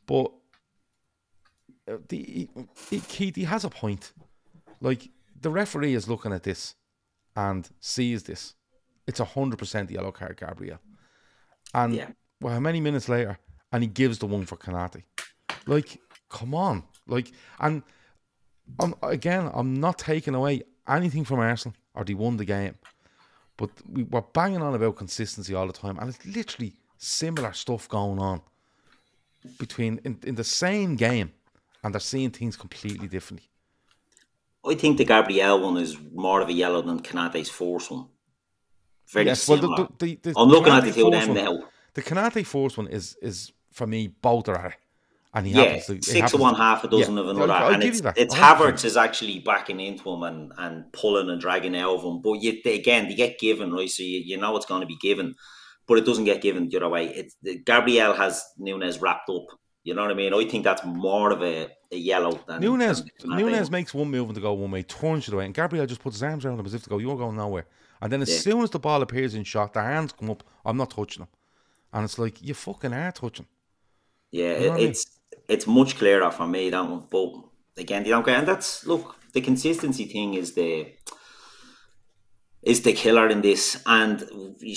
[0.07, 0.31] but
[1.91, 2.49] uh, the he,
[2.91, 4.13] he, Keith, he has a point.
[4.81, 5.09] Like
[5.41, 6.75] the referee is looking at this
[7.35, 8.55] and sees this.
[9.07, 10.79] It's a hundred percent yellow card, Gabriel.
[11.75, 12.11] And Yeah.
[12.41, 13.39] well, how many minutes later,
[13.73, 15.03] and he gives the one for Konate.
[15.67, 17.83] Like, come on, like, and
[18.79, 22.77] I'm, again, I'm not taking away anything from Arsenal or they won the game,
[23.57, 27.89] but we, we're banging on about consistency all the time, and it's literally similar stuff
[27.89, 28.41] going on
[29.59, 31.33] between in, in the same game,
[31.83, 33.49] and they're seeing things completely differently.
[34.67, 38.07] I think the Gabriel one is more of a yellow than Konate's force one.
[39.11, 39.89] Very Yes, well, the- similar.
[39.99, 41.69] the- the- I'm looking at the two of them one- now.
[41.95, 44.75] The Konate Force one is is for me both are
[45.39, 47.29] and he Yeah, happens to six happens of one, to- half a dozen Yeah, of
[47.29, 50.93] another, I'll- I'll and it's, you it's Havertz is actually backing into him and, and
[50.93, 52.21] pulling and dragging out of him.
[52.23, 54.87] But you, they, again, they get given right, so you, you know it's going to
[54.87, 55.35] be given,
[55.87, 57.07] but it doesn't get given the other way.
[57.09, 59.47] It's Gabriel has Nunez wrapped up.
[59.85, 60.35] You know what I mean?
[60.35, 64.27] I think that's more of a, a yellow than Nunez than Nunez makes one move
[64.27, 66.59] and to go one way, turns it away, and Gabriel just puts his arms around
[66.61, 67.67] him as if to go, "You're going nowhere."
[68.03, 68.39] And then as Yeah.
[68.41, 70.43] soon as the ball appears in shot, the hands come up.
[70.65, 71.29] I'm not touching him,
[71.95, 73.47] and it's like you fucking are touching.
[74.31, 74.89] Yeah, You know what I mean?
[74.91, 75.07] it's
[75.49, 77.05] it's much clearer for me that one.
[77.11, 77.33] But
[77.81, 80.93] again, they don't get, and that's look the consistency thing is the
[82.63, 83.83] is the killer in this.
[83.87, 84.77] And you,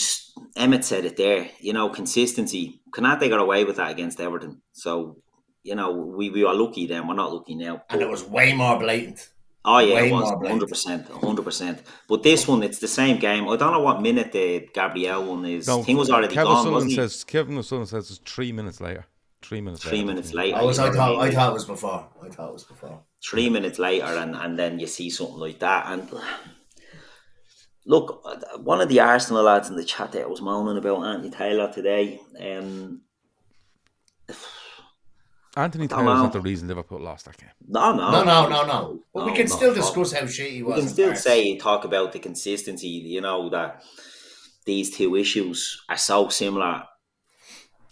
[0.56, 1.50] Emmet said it there.
[1.60, 2.82] You know, consistency.
[2.94, 4.62] Cannot Konate got away with that against Everton.
[4.74, 5.22] So
[5.64, 7.08] you know, we, we are lucky then.
[7.08, 7.84] We're not lucky now.
[7.90, 9.30] And it was way more blatant.
[9.64, 11.84] Oh yeah, Way it was hundred percent, hundred percent.
[12.08, 13.48] But this one, it's the same game.
[13.48, 15.68] I don't know what minute the Gabriel one is.
[15.68, 16.64] No, thing was already Kevin gone.
[16.64, 19.06] Sullivan Wasn't says Kevin Sullivan says it's three minutes later.
[19.42, 19.84] Three minutes.
[19.84, 20.06] Three later.
[20.08, 20.58] minutes later.
[20.58, 20.80] I was.
[20.80, 21.20] I thought.
[21.22, 22.08] I thought it was before.
[22.24, 23.04] I thought it was before.
[23.24, 26.10] three minutes later and, and then you see something like that and
[27.86, 28.24] look
[28.64, 32.20] one of the Arsenal lads in the chat there was moaning about Anthony Taylor today
[32.39, 33.02] um,
[35.58, 36.24] Anthony I don't Taylor's know.
[36.24, 37.50] not the reason Liverpool lost that game.
[37.68, 39.00] no no No, no, no, no.
[39.14, 40.76] But we can not still discuss how shit he was.
[40.76, 41.24] we can still parts.
[41.24, 43.84] say talk about the consistency you know that
[44.66, 46.84] these two issues are so similar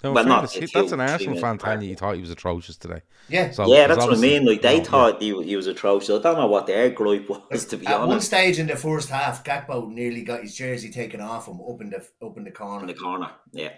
[0.04, 1.60] No, Well, not fairness, he- that's an three Arsenal minutes fan apart.
[1.74, 3.02] telling you he thought he was atrocious today.
[3.28, 3.52] Yeah.
[3.52, 4.90] So, yeah that's what I mean like they you know, yeah.
[4.90, 8.02] thought he, he was atrocious I don't know what their gripe was to be honest.
[8.02, 11.60] At one stage in the first half, Gakpo nearly got his jersey taken off him
[11.62, 12.82] up in the up in the corner.
[12.82, 13.74] in the corner yeah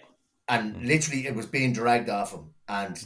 [0.47, 0.85] and Mm.
[0.85, 2.49] literally it was being dragged off him.
[2.67, 3.03] And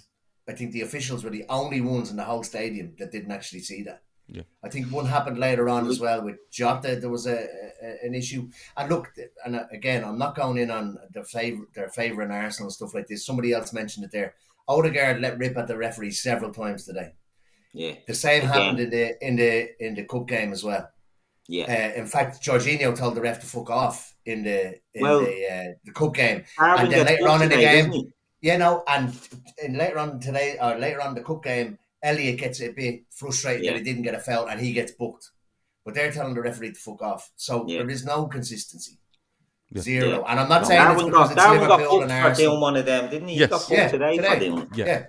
[0.48, 3.62] I think the officials were the only ones in the whole stadium that didn't actually
[3.62, 4.02] see that.
[4.28, 4.44] Yeah.
[4.64, 6.96] I think one happened later on as well with Jota.
[6.96, 7.46] There was a,
[7.84, 8.50] a an issue.
[8.76, 9.12] And look,
[9.46, 12.74] and uh, again, I'm not going in on their favor their favor in Arsenal and
[12.74, 13.26] stuff like this.
[13.26, 14.34] Somebody else mentioned it there.
[14.68, 17.14] Odegaard let rip at the referee several times today.
[17.74, 18.54] yeah The same Again.
[18.54, 20.90] happened in the in the in the cup game as well.
[21.48, 25.20] yeah Uh, in fact, Jorginho told the ref to fuck off in the in Well,
[25.20, 28.12] the uh, the cup game, and then later on in the today, game,
[28.42, 29.14] you know, and
[29.64, 33.02] and later on today or later on in the cup game, Elliot gets a bit
[33.10, 33.72] frustrated Yeah.
[33.72, 35.32] that he didn't get a foul and he gets booked,
[35.84, 37.32] but they're telling the referee to fuck off.
[37.36, 37.80] So Yeah.
[37.80, 39.00] there is no consistency,
[39.72, 39.82] Yeah.
[39.82, 40.10] zero.
[40.10, 40.30] Yeah.
[40.32, 42.76] And I'm not No, saying it's Darwin because got, Darwin got booked for doing one
[42.78, 43.34] of them, didn't he?
[43.36, 43.50] He Yes.
[43.50, 44.34] got booked Yeah, today, today.
[44.34, 44.68] for doing it.
[44.76, 44.86] Yeah.
[44.86, 45.06] Yeah.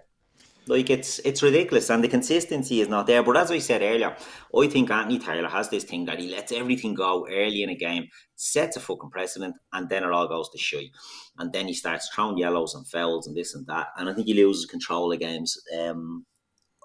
[0.69, 3.23] Like it's it's ridiculous, and the consistency is not there.
[3.23, 4.17] But as I said earlier,
[4.63, 7.77] I think Anthony Taylor has this thing that he lets everything go early in a
[7.77, 10.91] game, sets a fucking precedent, and then it all goes to shit.
[11.39, 14.27] And then he starts throwing yellows and fouls and this and that, and I think
[14.27, 15.57] he loses control of games.
[15.79, 16.27] Um,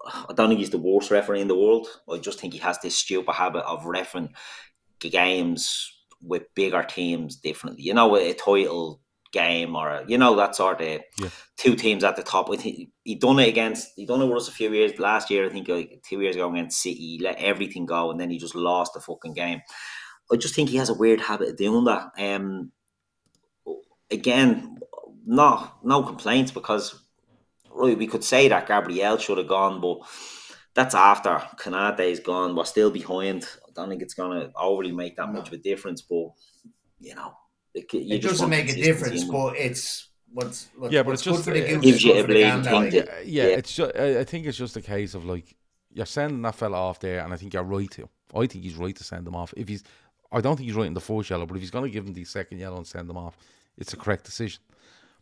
[0.06, 1.88] I don't think he's the worst referee in the world.
[2.10, 4.34] I just think he has this stupid habit of refereeing
[5.00, 5.92] games
[6.22, 7.84] with bigger teams differently.
[7.84, 11.30] You know, a title game or you know that sort of Yeah.
[11.58, 12.50] two teams at the top.
[12.50, 15.46] Think he done it against he done it with us a few years last year.
[15.46, 18.38] I think like two years ago against City, he let everything go and then he
[18.38, 19.62] just lost the fucking game.
[20.32, 22.12] I just think he has a weird habit of doing that.
[22.18, 22.72] Um,
[24.10, 24.78] again,
[25.26, 27.01] no no complaints because
[27.74, 30.00] right, we could say that Gabriel should have gone, but
[30.74, 32.56] that's after Konate is gone.
[32.56, 33.48] We're still behind.
[33.68, 36.30] I don't think it's gonna overly make that much of a difference, but
[37.00, 37.34] you know,
[37.74, 41.22] it, you It just doesn't make a difference, but it's what's, what's Yeah, but what's
[41.22, 42.94] it's just good for the it gives you a for the bleeding thing like.
[42.94, 43.56] Yeah, yeah, Yeah.
[43.58, 43.96] it's just.
[43.96, 45.56] I I think it's just a case of like
[45.94, 48.10] you're sending that fella off there, and I think you're right to.
[48.34, 49.54] I think he's right to send him off.
[49.58, 49.84] If he's,
[50.32, 52.06] I don't think he's right in the first yellow, but if he's going to give
[52.08, 53.38] him the second yellow and send him off,
[53.78, 54.62] it's a correct decision.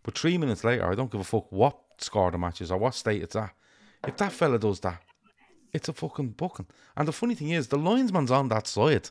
[0.04, 2.78] But three minutes later, I don't give a fuck what score the match is or
[2.78, 3.52] what state it's at.
[4.08, 5.02] If that fella does that,
[5.74, 6.68] it's a fucking booking.
[6.95, 9.10] And the funny thing is, the linesman's on that side.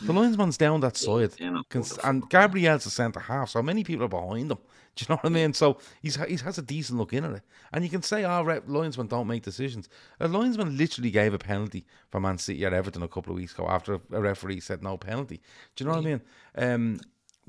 [0.00, 3.84] The linesman's down that side, they're not Cons- and Gabriel's a centre half, so many
[3.84, 4.58] people are behind him.
[4.96, 5.52] Do you know what I mean?
[5.52, 7.42] So he's he has a decent look in at it,
[7.72, 9.88] and you can say, "Oh, rep, linesmen don't make decisions."
[10.20, 13.54] A linesman literally gave a penalty for Man City at Everton a couple of weeks
[13.54, 15.40] ago after a referee said no penalty.
[15.76, 16.20] Do you know what I mean?
[16.56, 17.00] Um,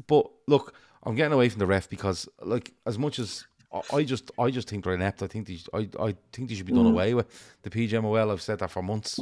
[0.07, 0.73] but look,
[1.05, 3.45] I'm getting away from the ref because, like, as much as
[3.91, 5.23] I- just, I just think they're inept.
[5.23, 6.91] I think they, I, I think they should be done Mm.
[6.91, 7.27] away with
[7.63, 8.31] the PGMOL.
[8.31, 9.19] I've said that for months,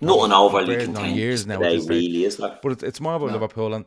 [0.00, 1.58] Nothing overly contentious years now.
[1.58, 2.36] today, really, is?
[2.36, 3.32] But it's, it's more about No.
[3.34, 3.84] Liverpool and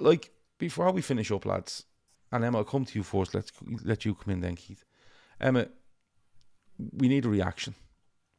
[0.00, 1.84] like before we finish up, lads.
[2.32, 3.34] And Emma, I'll come to you first.
[3.34, 3.52] Let's
[3.84, 4.84] let you come in then, Keith.
[5.40, 5.68] Emma,
[6.92, 7.74] we need a reaction.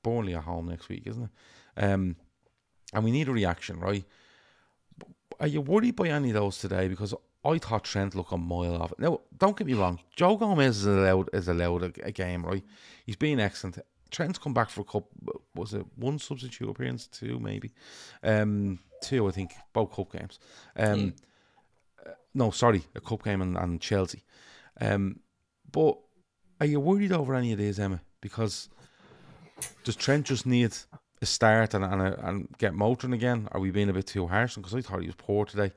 [0.04, 1.84] Burnley at home next week, isn't it?
[1.84, 2.16] Um,
[2.94, 4.04] and we need a reaction, right?
[5.40, 6.88] Are you worried by any of those today?
[6.88, 7.14] Because
[7.44, 8.94] I thought Trent looked a mile off.
[8.98, 10.00] Now, don't get me wrong.
[10.16, 12.64] Joe Gomez is allowed is allowed a, a game, right?
[13.06, 13.80] He's been excellent.
[14.12, 15.10] Trent's come back for a couple.
[15.56, 17.08] Was it one substitute appearance?
[17.08, 17.72] Two, maybe.
[18.24, 19.52] Um, two, I think.
[19.72, 20.40] Both cup games.
[20.76, 21.14] Um,
[22.06, 24.24] uh, no, sorry, a cup game and, and Chelsea.
[24.82, 25.20] Um,
[25.72, 25.98] but
[26.60, 28.02] are you worried over any of these, Emma?
[28.20, 28.70] Because
[29.84, 30.74] does Trent just need
[31.22, 33.48] a start and and, a, and get motoring again?
[33.52, 34.56] Are we being a bit too harsh?
[34.56, 35.72] Because I thought he was poor today.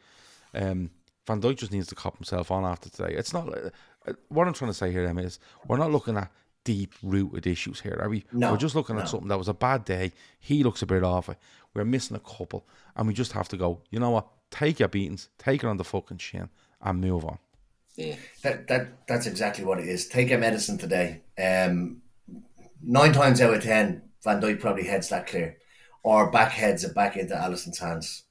[0.55, 0.91] Um,
[1.27, 3.15] Van Dijk just needs to cop himself on after today.
[3.15, 3.71] It's not uh,
[4.07, 5.23] uh, what I'm trying to say here, Emma.
[5.23, 6.31] Is we're not looking at
[6.65, 8.25] deep rooted issues here, are we?
[8.33, 9.03] No, we're just looking no.
[9.03, 10.13] at something that was a bad day.
[10.41, 11.39] He looks a bit off it.
[11.75, 12.67] We're missing a couple,
[12.97, 13.81] and we just have to go.
[13.91, 14.27] You know what?
[14.51, 16.51] Take your beatings, take it on the fucking chin,
[16.83, 17.39] and move on.
[17.95, 18.17] Yeah.
[18.43, 20.09] That that that's exactly what it is.
[20.09, 21.23] Take your medicine today.
[21.39, 22.03] Um,
[22.83, 25.59] nine times out of ten, Van Dijk probably heads that clear,
[26.03, 28.25] or back heads it back into Alisson's hands.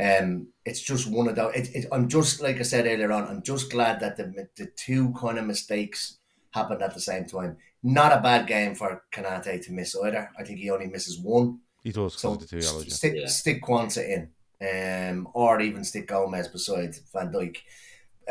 [0.00, 1.54] Um, it's just one of those.
[1.54, 3.26] It, it, I'm just like I said earlier on.
[3.26, 6.18] I'm just glad that the the two kind of mistakes
[6.50, 7.56] happened at the same time.
[7.82, 10.30] Not a bad game for Konate to miss either.
[10.38, 11.60] I think he only misses one.
[11.82, 12.86] He does So because the two yellows.
[12.86, 12.94] yeah.
[12.94, 14.28] stick stick Quansah
[14.60, 17.58] in, um, or even stick Gomez beside Van Dijk.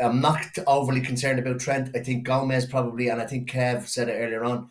[0.00, 1.94] I'm not overly concerned about Trent.
[1.94, 4.70] I think Gomez probably, and I think Kev said it earlier on.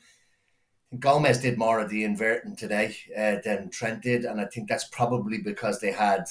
[0.99, 4.87] Gomez did more of the inverting today uh, than Trent did, and I think that's
[4.87, 6.23] probably because they had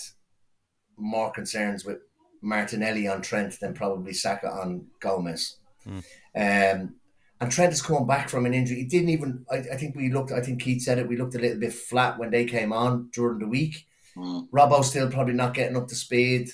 [0.96, 1.98] more concerns with
[2.42, 5.56] Martinelli on Trent than probably Saka on Gomez.
[5.84, 5.98] Hmm.
[6.34, 6.94] Um,
[7.40, 8.78] and Trent is coming back from an injury.
[8.78, 9.44] He didn't even.
[9.50, 10.32] I, I think we looked.
[10.32, 11.08] I think Keith said it.
[11.08, 13.86] We looked a little bit flat when they came on during the week.
[14.16, 16.48] Robbo still probably not getting up to speed.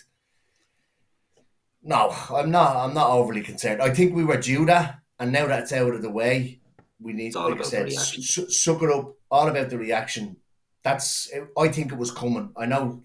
[1.82, 2.76] No, I'm not.
[2.76, 3.80] I'm not overly concerned.
[3.80, 6.61] I think we were due that, and now that's out of the way,
[7.01, 9.14] we need, all like I said, su- suck it up.
[9.30, 10.36] All about the reaction.
[10.82, 11.30] That's.
[11.57, 12.51] I think it was coming.
[12.57, 13.05] I know.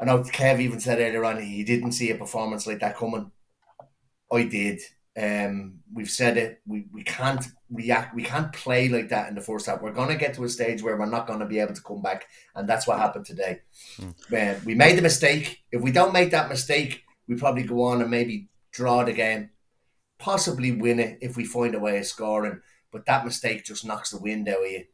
[0.00, 0.20] I know.
[0.22, 3.30] Kev even said earlier on he didn't see a performance like that coming.
[4.32, 4.80] I did.
[5.16, 6.60] Um, we've said it.
[6.66, 8.16] We we can't react.
[8.16, 9.80] We can't play like that in the first half.
[9.80, 12.26] We're gonna get to a stage where we're not gonna be able to come back,
[12.56, 13.60] and that's what happened today.
[14.02, 15.62] Uh, we made the mistake.
[15.70, 19.50] If we don't make that mistake, we probably go on and maybe draw the game,
[20.18, 22.60] possibly win it if we find a way of scoring.
[22.90, 24.84] But that mistake just knocks the wind out of you,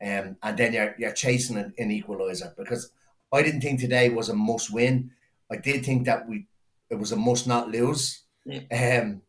[0.00, 2.92] um, and then you're you're chasing an, an equaliser because
[3.32, 5.10] I didn't think today was a must win.
[5.50, 6.46] I did think that we
[6.90, 8.22] it was a must not lose.
[8.72, 9.22] Um,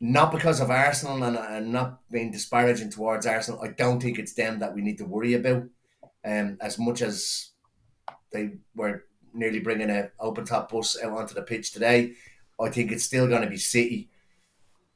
[0.00, 3.62] not because of Arsenal and, and not being disparaging towards Arsenal.
[3.62, 5.64] I don't think it's them that we need to worry about.
[6.24, 7.50] Um, as much as
[8.32, 12.14] they were nearly bringing a open top bus out onto the pitch today,
[12.60, 14.08] I think it's still going to be City.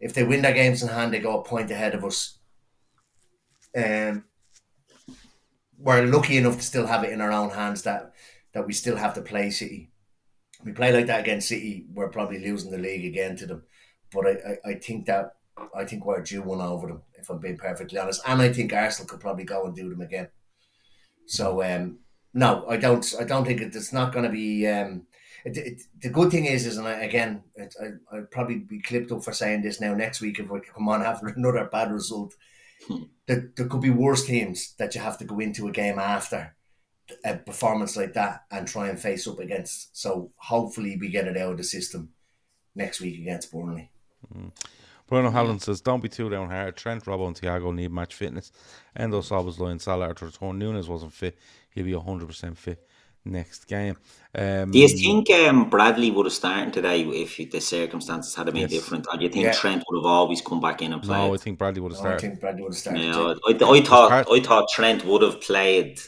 [0.01, 2.39] If they win their games in hand, they go a point ahead of us.
[3.77, 4.25] Um,
[5.79, 8.13] we're lucky enough to still have it in our own hands that
[8.53, 9.91] that we still have to play City.
[10.65, 13.63] We play like that against City, we're probably losing the league again to them.
[14.13, 15.37] But I, I, I think that
[15.75, 18.23] I think we're due one over them, if I'm being perfectly honest.
[18.27, 20.29] And I think Arsenal could probably go and do them again.
[21.27, 21.99] So um,
[22.35, 23.15] no, I don't.
[23.19, 24.67] I don't think it, it's not going to be.
[24.67, 25.07] Um,
[25.45, 28.81] it, it, the good thing is, is and I, again, it, I I'd probably be
[28.81, 31.93] clipped up for saying this now next week if we come on after another bad
[31.93, 32.35] result.
[33.27, 36.55] there, there could be worse teams that you have to go into a game after
[37.25, 39.97] a performance like that and try and face up against.
[39.99, 42.11] So hopefully we get it out of the system
[42.75, 43.91] next week against Burnley.
[45.09, 46.77] Bruno Halland says, "Don't be too down hard.
[46.77, 48.51] Trent, Robbo, and Thiago need match fitness.
[48.97, 50.59] Endo Salva's line Salah to return.
[50.59, 51.37] Nunez wasn't fit.
[51.71, 52.87] He'll be hundred percent fit
[53.25, 53.97] next game."
[54.35, 58.57] Um, Do you think um, Bradley would have started today if the circumstances had been
[58.57, 58.71] Yes.
[58.71, 59.53] different, or do you think Yeah.
[59.53, 61.19] Trent would have always come back in and played?
[61.19, 62.27] No, I think Bradley would have No, I started.
[62.29, 63.03] think Bradley would have started.
[63.03, 63.41] Yeah, too.
[63.47, 66.01] I, I, I thought I thought Trent would have played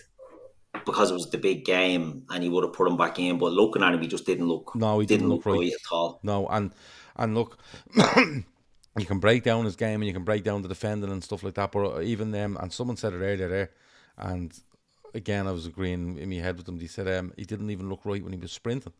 [0.84, 3.38] because it was the big game, and he would have put him back in.
[3.38, 4.74] But looking at him, he just didn't look.
[4.74, 5.72] No, he didn't, look right.
[5.72, 6.20] at all.
[6.22, 6.72] No, and
[7.16, 7.58] and look,
[7.96, 11.42] you can break down his game and you can break down the defending and stuff
[11.42, 11.72] like that.
[11.72, 13.70] But even them, and someone said it earlier there,
[14.18, 14.52] and
[15.14, 16.78] again, I was agreeing in my head with them.
[16.78, 18.92] They said um, he didn't even look right when he was sprinting.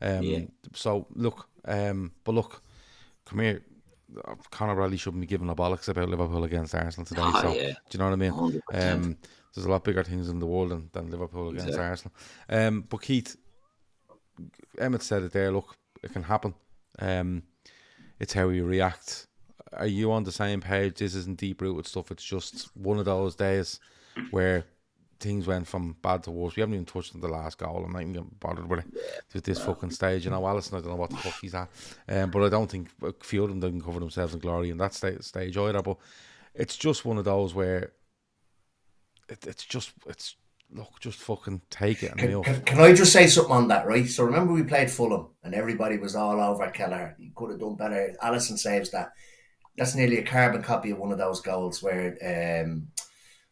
[0.00, 0.40] Um, Yeah.
[0.74, 2.62] So look, um, but look,
[3.24, 3.62] come here.
[4.52, 7.22] Conor Bradley shouldn't be giving a bollocks about Liverpool against Arsenal today.
[7.24, 7.72] Ah, so yeah.
[7.72, 8.32] do you know what I mean?
[8.72, 8.94] 100%.
[8.94, 9.16] Um,
[9.56, 11.88] there's a lot bigger things in the world than, than Liverpool against Exactly.
[11.88, 12.14] Arsenal.
[12.48, 13.36] Um, but Keith,
[14.78, 15.50] Emmet said it there.
[15.50, 16.54] Look, it can happen.
[16.98, 17.42] Um,
[18.20, 19.26] it's how you react.
[19.72, 20.98] Are you on the same page?
[20.98, 22.10] This isn't deep rooted stuff.
[22.10, 23.80] It's just one of those days
[24.30, 24.64] where
[25.18, 26.56] things went from bad to worse.
[26.56, 27.82] We haven't even touched on the last goal.
[27.84, 28.86] I'm not even bothered with it
[29.32, 30.24] to this fucking stage.
[30.24, 31.68] You know, Alisson, I don't know what the fuck he's at.
[32.08, 34.78] Um, but I don't think a few of them didn't cover themselves in glory in
[34.78, 35.82] that sta- stage either.
[35.82, 35.96] But
[36.54, 37.92] it's just one of those where
[39.28, 40.36] it, it's just, it's,
[40.70, 44.08] look, just fucking take it Can, can, can I just say something on that, right?
[44.08, 47.16] So remember we played Fulham and everybody was all over Kelleher.
[47.18, 48.14] He could have done better.
[48.22, 49.12] Alisson saves that.
[49.76, 52.16] That's nearly a carbon copy of one of those goals where
[52.64, 52.88] um,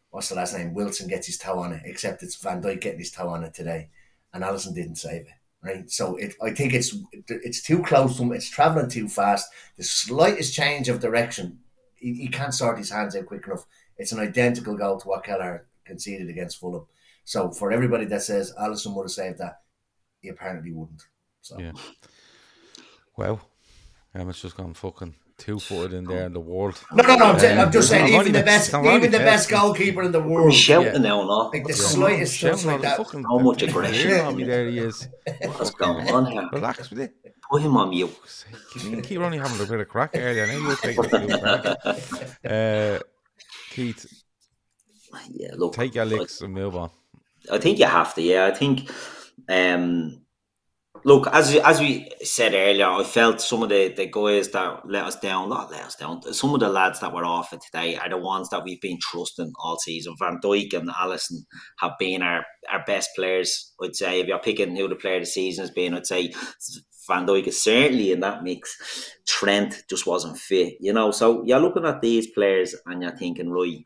[0.09, 0.73] what's the last name?
[0.73, 3.53] Wilson gets his toe on it, except it's Van Dijk getting his toe on it
[3.53, 3.89] today,
[4.33, 5.27] and Alisson didn't save it.
[5.61, 6.95] Right, so it, I think it's
[7.27, 8.33] it's too close to him.
[8.33, 9.49] It's traveling too fast.
[9.77, 11.59] The slightest change of direction,
[11.95, 13.65] he, he can't sort his hands out quick enough.
[13.97, 16.85] It's an identical goal to what Kelleher conceded against Fulham.
[17.23, 19.61] So for everybody that says Alisson would have saved that,
[20.19, 21.03] he apparently wouldn't.
[21.41, 21.71] So Yeah.
[23.17, 23.39] Well,
[24.15, 26.81] Emmet's just gone fucking two footed in there in the world.
[26.93, 27.25] No, no, no.
[27.25, 30.03] I'm, saying, Um, I'm just saying, I'm even the best, I'm even the best goalkeeper
[30.03, 32.09] in the world, shouting now, not like the What's going on?
[32.09, 32.97] slightest stuff like that.
[32.97, 34.11] fucking- How much aggression.
[34.11, 35.07] ear on me there he is.
[35.41, 36.49] What's going on here?
[36.51, 37.13] Relax with it.
[37.51, 38.09] Put him on mute.
[39.09, 40.47] You were only having a bit of crack earlier.
[40.47, 41.77] Now you're taking a few crack.
[42.45, 42.99] Uh,
[43.75, 44.05] Keith,
[45.31, 46.89] Yeah, look, take your licks and move on.
[47.51, 48.21] I think you have to.
[48.21, 48.89] Yeah, I think.
[49.49, 50.24] Um,
[51.05, 55.05] look, as as we said earlier, I felt some of the, the guys that let
[55.05, 56.21] us down, not let us down.
[56.33, 58.97] Some of the lads that were off it today are the ones that we've been
[58.99, 60.15] trusting all season.
[60.19, 61.45] Van Dijk and Alisson
[61.79, 63.73] have been our, our best players.
[63.81, 66.33] I'd say if you're picking who the player of the season has been, I'd say
[67.07, 69.13] Van Dijk is certainly in that mix.
[69.27, 71.11] Trent just wasn't fit, you know.
[71.11, 73.85] So you're looking at these players and you're thinking, right,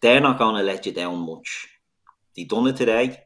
[0.00, 1.68] they're not going to let you down much.
[2.34, 3.22] They done it today.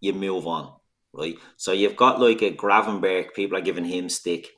[0.00, 0.73] You move on,
[1.16, 1.36] right?
[1.56, 3.34] So you've got like a Gravenberg.
[3.34, 4.48] People are giving him stick.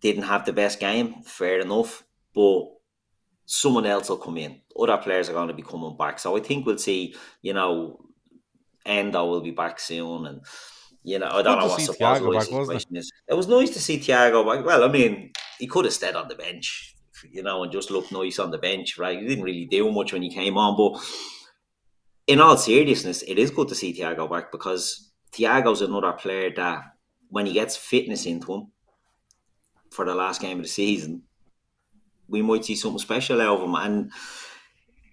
[0.00, 2.64] Didn't have the best game, fair enough, but
[3.46, 4.60] someone else will come in.
[4.78, 6.18] Other players are going to be coming back.
[6.18, 7.16] So I think we'll see.
[7.42, 7.98] You know,
[8.86, 10.40] Endo will be back soon, and
[11.02, 12.46] you know I don't know what see suppose Thiago back, it?
[12.46, 13.12] situation is.
[13.26, 14.64] It was nice to see Thiago back.
[14.64, 16.94] Well, I mean, he could have stayed on the bench,
[17.30, 19.18] you know, and just looked nice on the bench, right?
[19.18, 21.02] He didn't really do much when he came on, but
[22.26, 26.82] in all seriousness, it is good to see Thiago back because Thiago's another player that
[27.28, 28.72] when he gets fitness into him
[29.90, 31.22] for the last game of the season,
[32.28, 33.74] we might see something special out of him.
[33.74, 34.12] And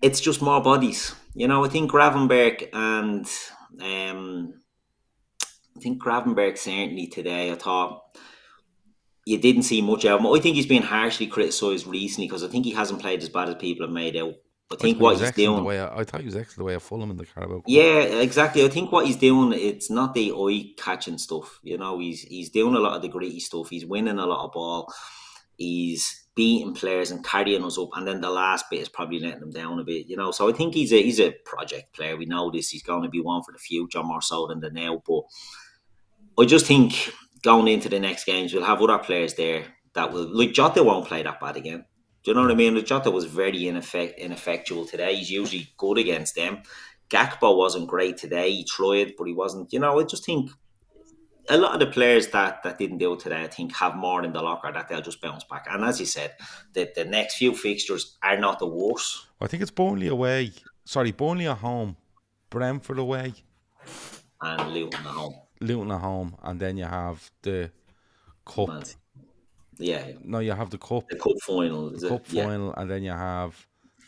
[0.01, 1.15] it's just more bodies.
[1.33, 3.25] You know, I think Gravenberg and
[3.81, 4.53] um,
[5.75, 8.17] I think Gravenberg certainly today, I thought
[9.25, 10.27] you didn't see much of him.
[10.27, 13.49] I think he's been harshly criticised recently because I think he hasn't played as bad
[13.49, 14.35] as people have made out.
[14.71, 15.57] I think thought what he's doing.
[15.57, 17.57] The way I, I thought he was excellent the way I Fulham in the Carabao.
[17.57, 17.63] Cup.
[17.67, 18.65] Yeah, exactly.
[18.65, 21.59] I think what he's doing, it's not the eye catching stuff.
[21.61, 23.69] You know, he's he's doing a lot of the gritty stuff.
[23.69, 24.91] He's winning a lot of ball.
[25.57, 27.89] He's beating players and carrying us up.
[27.95, 30.07] And then the last bit is probably letting them down a bit.
[30.07, 32.17] You know, so I think he's a he's a project player.
[32.17, 32.69] We know this.
[32.69, 35.01] He's going to be one for the future more so than the now.
[35.05, 35.23] But
[36.41, 37.11] I just think
[37.43, 41.07] going into the next games, we'll have other players there that will like Jota won't
[41.07, 41.85] play that bad again.
[42.25, 42.73] Do you know what I mean?
[42.73, 45.15] Like, Jota was very ineffect, ineffectual today.
[45.15, 46.63] He's usually good against them.
[47.07, 48.51] Gakpo wasn't great today.
[48.51, 49.71] He tried, but he wasn't.
[49.71, 50.49] You know, I just think
[51.49, 54.23] a lot of the players that, that didn't do it today, I think, have more
[54.23, 55.67] in the locker that they'll just bounce back.
[55.69, 56.33] And as you said,
[56.73, 59.27] the, the next few fixtures are not the worst.
[59.39, 60.53] I think it's Burnley away.
[60.83, 61.95] Sorry, Burnley at home,
[62.49, 63.33] Brentford away,
[64.41, 65.35] And Luton at home.
[65.61, 67.71] Luton at home, and then you have the
[68.45, 68.83] cup.
[69.77, 70.03] Yeah.
[70.23, 71.07] No, you have the cup.
[71.09, 71.93] The cup final.
[71.93, 72.09] Is The it?
[72.09, 72.45] cup Yeah.
[72.45, 73.53] final, and then you have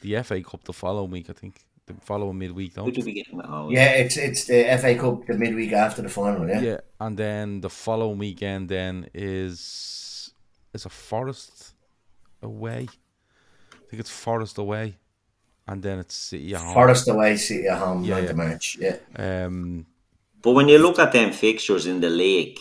[0.01, 1.29] the FA Cup the following week.
[1.29, 1.55] I think
[1.87, 2.73] the following midweek.
[2.73, 3.05] Don't Who do you?
[3.05, 3.69] we get at?
[3.71, 6.47] Yeah, it's it's the FA Cup the midweek after the final.
[6.47, 10.31] Yeah, Yeah, and then the following weekend then is
[10.73, 11.73] is a Forest
[12.41, 12.87] away.
[13.73, 14.97] I think it's Forest away,
[15.67, 16.73] and then it's City at home.
[16.73, 18.29] Forest away, City at home, Yeah, 9th yeah.
[18.29, 18.77] of March.
[18.79, 18.95] Yeah,
[19.45, 19.85] Um,
[20.41, 22.59] But when you look at them fixtures in the league,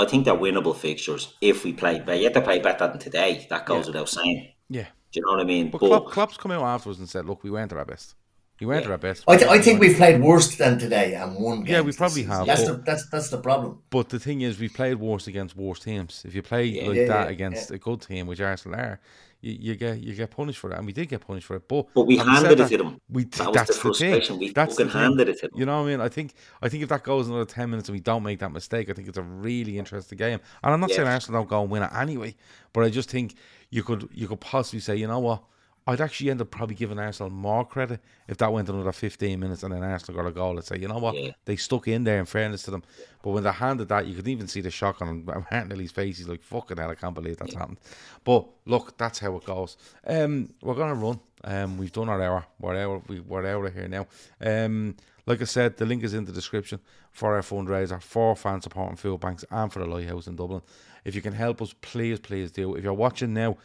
[0.00, 2.14] I think they're winnable fixtures if we play better.
[2.16, 3.46] You have to play better than today.
[3.50, 3.92] That goes Yeah.
[3.92, 4.48] without saying.
[4.68, 4.86] yeah.
[5.12, 5.70] Do you know what I mean?
[5.70, 8.14] But But, Klopp, Klopp's come out afterwards and said, "Look, we weren't at our best.
[8.60, 11.34] We weren't at our best." I, th- I think we've played worse than today and
[11.36, 11.66] won.
[11.66, 13.78] Yeah, we probably have, That's but- the that's that's the problem.
[13.90, 16.22] But the thing is, we've played worse against worse teams.
[16.24, 17.76] If you play Yeah, like yeah, that yeah, against yeah.
[17.76, 19.00] a good team, which Arsenal are,
[19.40, 21.66] you, you get you get punished for it, and we did get punished for it.
[21.68, 23.00] But But we handed it to them.
[23.08, 24.36] We That was that's the the frustration.
[24.36, 24.40] thing.
[24.48, 25.58] We that's the fucking handed it to them.
[25.58, 26.00] You know what I mean?
[26.00, 28.52] I think I think if that goes another ten minutes and we don't make that
[28.52, 30.40] mistake, I think it's a really interesting game.
[30.62, 31.14] And I'm not saying Yeah.
[31.14, 32.34] Arsenal don't go and win it anyway,
[32.72, 33.34] but I just think
[33.70, 35.42] you could you could possibly say, you know what?
[35.90, 39.62] I'd actually end up probably giving Arsenal more credit if that went another 15 minutes
[39.64, 40.54] and then Arsenal got a goal.
[40.54, 41.16] Let's say, you know what?
[41.44, 42.84] They stuck in there in fairness to them.
[43.22, 46.18] But when they handed that, you could even see the shock on Martinelli's face.
[46.18, 47.78] He's like, fucking hell, I can't believe that's happened.
[48.24, 49.76] But look, that's how it goes.
[50.06, 51.20] Um, we're going to run.
[51.42, 52.46] Um, we've done our hour.
[52.60, 54.06] We're we, we're out of here now.
[54.40, 56.80] Um, like I said, the link is in the description
[57.10, 60.62] for our fundraiser for fan support and fuel banks and for the Lighthouse in Dublin.
[61.04, 62.74] If you can help us, please, please do.
[62.74, 63.56] If you're watching now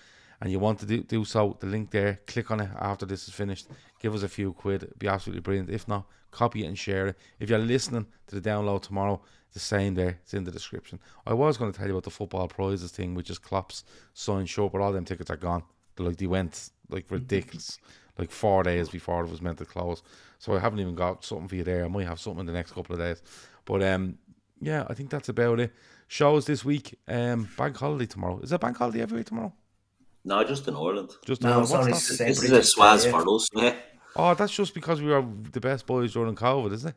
[0.45, 3.27] and you want to do, do so, the link there, click on it after this
[3.27, 3.65] is finished.
[3.99, 4.83] Give us a few quid.
[4.83, 5.71] It'd be absolutely brilliant.
[5.71, 7.17] If not, copy it and share it.
[7.39, 9.23] If you're listening to the download tomorrow,
[9.53, 10.19] the same there.
[10.21, 10.99] It's in the description.
[11.25, 14.47] I was going to tell you about the football prizes thing, which is Klopp's signed
[14.47, 15.63] shirt, but all them tickets are gone.
[15.95, 17.79] They're like they went like ridiculous,
[18.19, 20.03] like four days before it was meant to close.
[20.37, 21.85] So I haven't even got something for you there.
[21.85, 23.23] I might have something in the next couple of days.
[23.65, 24.19] But um,
[24.61, 25.73] yeah, I think that's about it.
[26.07, 26.99] Shows this week.
[27.07, 28.41] Um, bank holiday tomorrow.
[28.41, 29.51] Is there bank holiday every week tomorrow?
[30.25, 31.11] No, just in Ireland.
[31.25, 31.63] Just No, Ireland.
[31.65, 32.27] it's only that?
[32.27, 33.11] This is a Bridget's swaz yeah.
[33.11, 33.47] for us.
[33.53, 33.75] Yeah.
[34.15, 36.95] Oh, that's just because we were the best boys during COVID, isn't it?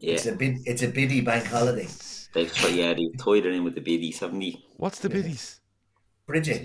[0.00, 0.14] Yeah.
[0.14, 1.88] It's a bid, it's a biddy bank holiday.
[2.32, 4.62] They've tried, yeah, they've tied it in with the biddies, haven't they?
[4.76, 5.60] What's the biddies?
[6.26, 6.62] Bridget.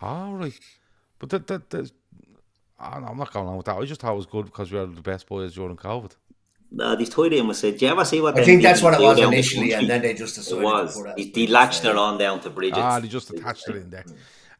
[0.00, 0.58] All right,
[1.18, 1.90] but that that that.
[2.78, 3.76] Oh, no, I'm not going on with that.
[3.76, 6.12] I just thought it was good because we were the best boys during COVID.
[6.70, 8.82] No, they've tied it in with said, do you ever see what I think that's
[8.82, 10.96] biddies what it was down the initially, and then they just decided It to was.
[10.96, 12.78] put it They, they latched it on down to Bridget's.
[12.82, 14.04] Ah, they just attached it in there.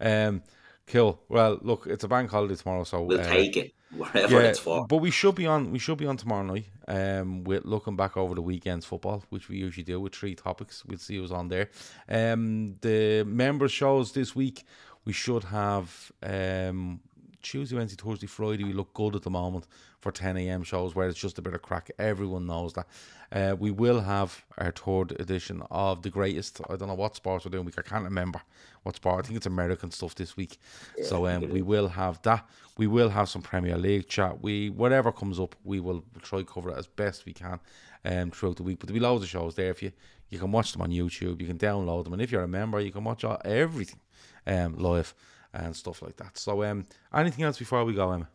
[0.00, 0.42] Um,
[0.86, 1.20] cool.
[1.28, 4.86] Well, look, it's a bank holiday tomorrow, so We'll uh, take it, whatever it's for.
[4.86, 5.70] But we should be on.
[5.70, 6.66] We should be on tomorrow night.
[6.88, 10.84] Um, with looking back over the weekend's football, which we usually do with three topics.
[10.84, 11.70] We'll see who's on there.
[12.08, 14.64] Um, the members shows this week.
[15.04, 17.00] We should have um
[17.46, 18.64] Tuesday, Wednesday, Thursday, Friday.
[18.64, 19.68] We look good at the moment
[20.00, 20.64] for 10 a.m.
[20.64, 21.92] shows where it's just a bit of crack.
[21.96, 22.88] Everyone knows that.
[23.30, 26.60] Uh, we will have our third edition of the greatest.
[26.68, 27.64] I don't know what sports we're doing.
[27.64, 27.78] week.
[27.78, 28.40] I can't remember
[28.82, 29.24] what sport.
[29.24, 30.58] I think it's American stuff this week.
[31.04, 32.48] so um, we will have that.
[32.78, 34.42] We will have some Premier League chat.
[34.42, 37.60] We whatever comes up, we will try cover it as best we can
[38.04, 38.80] um, throughout the week.
[38.80, 39.70] But there'll be loads of shows there.
[39.70, 39.92] If you
[40.30, 42.80] you can watch them on YouTube, you can download them, and if you're a member,
[42.80, 44.00] you can watch all, everything
[44.48, 45.14] um, live
[45.56, 46.38] and stuff like that.
[46.38, 48.28] So um, anything else before we go, Emmet?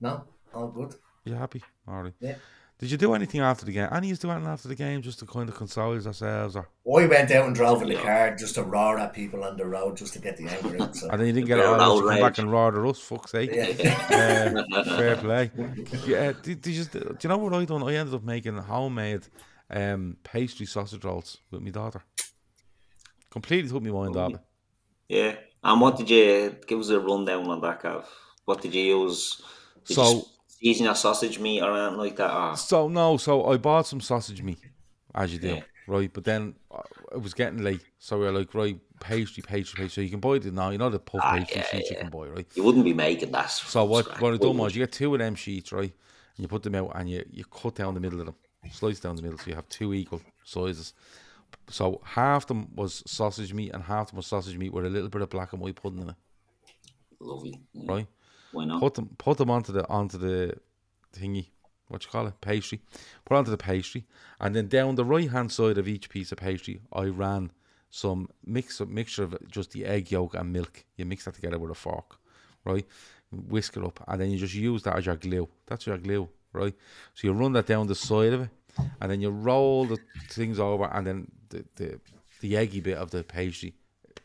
[0.00, 0.94] No, all good.
[1.24, 1.62] You happy?
[1.86, 2.14] All right.
[2.20, 2.34] Yeah.
[2.78, 3.88] Did you do anything after the game?
[3.90, 6.68] Any of you do anything after the game just to kind of console ourselves, or
[6.84, 9.66] We went out and drove in the car just to roar at people on the
[9.66, 10.94] road just to get the anger out.
[10.94, 11.08] So.
[11.10, 12.88] and then you didn't get it They're all out, you come back and roar at
[12.88, 13.50] us, fuck's sake.
[13.52, 13.94] Yeah.
[14.68, 15.50] Uh, fair play.
[16.06, 17.82] Yeah, did, did you, do you know what I done?
[17.82, 19.26] I ended up making homemade
[19.70, 22.02] um, pastry sausage rolls with my daughter.
[23.30, 24.40] Completely took my mind off it.
[25.08, 25.34] Yeah.
[25.64, 28.08] And what did you give us a rundown on that, Gav?
[28.44, 29.42] What did you use?
[29.84, 32.30] Did So- you season your sausage meat or anything like that?
[32.30, 34.58] Ah, So no, so I bought some sausage meat,
[35.14, 35.62] as you do, Yeah.
[35.86, 36.12] right?
[36.12, 36.82] But then uh,
[37.12, 39.88] it was getting late, so we were like, right, pastry, pastry, pastry.
[39.88, 40.70] So you can buy it now.
[40.70, 42.46] You know the puff Ah, pastry yeah, sheets you can buy, right?
[42.54, 43.50] you wouldn't be making that.
[43.50, 45.92] So what scratch, what I done was you get two of them sheets, right?
[45.92, 48.34] And you put them out and you, you cut down the middle of them.
[48.72, 50.92] Slice down the middle so you have two equal sizes.
[51.70, 55.08] So half them was sausage meat and half them was sausage meat with a little
[55.08, 56.16] bit of black and white pudding in it.
[57.20, 57.60] Lovely.
[57.72, 57.92] Yeah.
[57.92, 58.06] Right?
[58.52, 58.80] Why not?
[58.80, 60.54] Put them put them onto the onto the
[61.14, 61.48] thingy,
[61.88, 62.40] what you call it?
[62.40, 62.80] Pastry.
[63.24, 64.06] Put onto the pastry.
[64.40, 67.52] And then down the right hand side of each piece of pastry I ran
[67.90, 70.84] some mix mixture of just the egg yolk and milk.
[70.96, 72.18] You mix that together with a fork,
[72.64, 72.86] right?
[73.30, 75.48] Whisk it up, and then you just use that as your glue.
[75.66, 76.74] That's your glue, right?
[77.14, 78.50] So you run that down the side of it,
[79.00, 79.98] and then you roll the
[80.30, 82.00] things over, and then the the,
[82.40, 83.74] the eggy bit of the pastry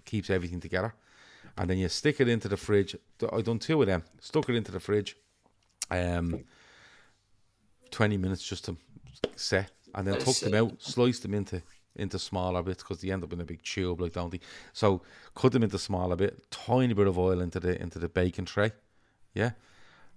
[0.05, 0.93] keeps everything together.
[1.57, 2.95] And then you stick it into the fridge.
[3.31, 4.03] I done two of them.
[4.19, 5.15] Stuck it into the fridge.
[5.91, 6.45] Um,
[7.91, 8.77] twenty minutes just to
[9.35, 11.61] set, and then took them out, sliced them into
[11.95, 14.39] into smaller bits because they end up in a big tube, like don't they?
[14.73, 15.03] So
[15.35, 16.49] cut them into smaller bit.
[16.49, 18.71] Tiny bit of oil into the into the bacon tray.
[19.35, 19.51] Yeah.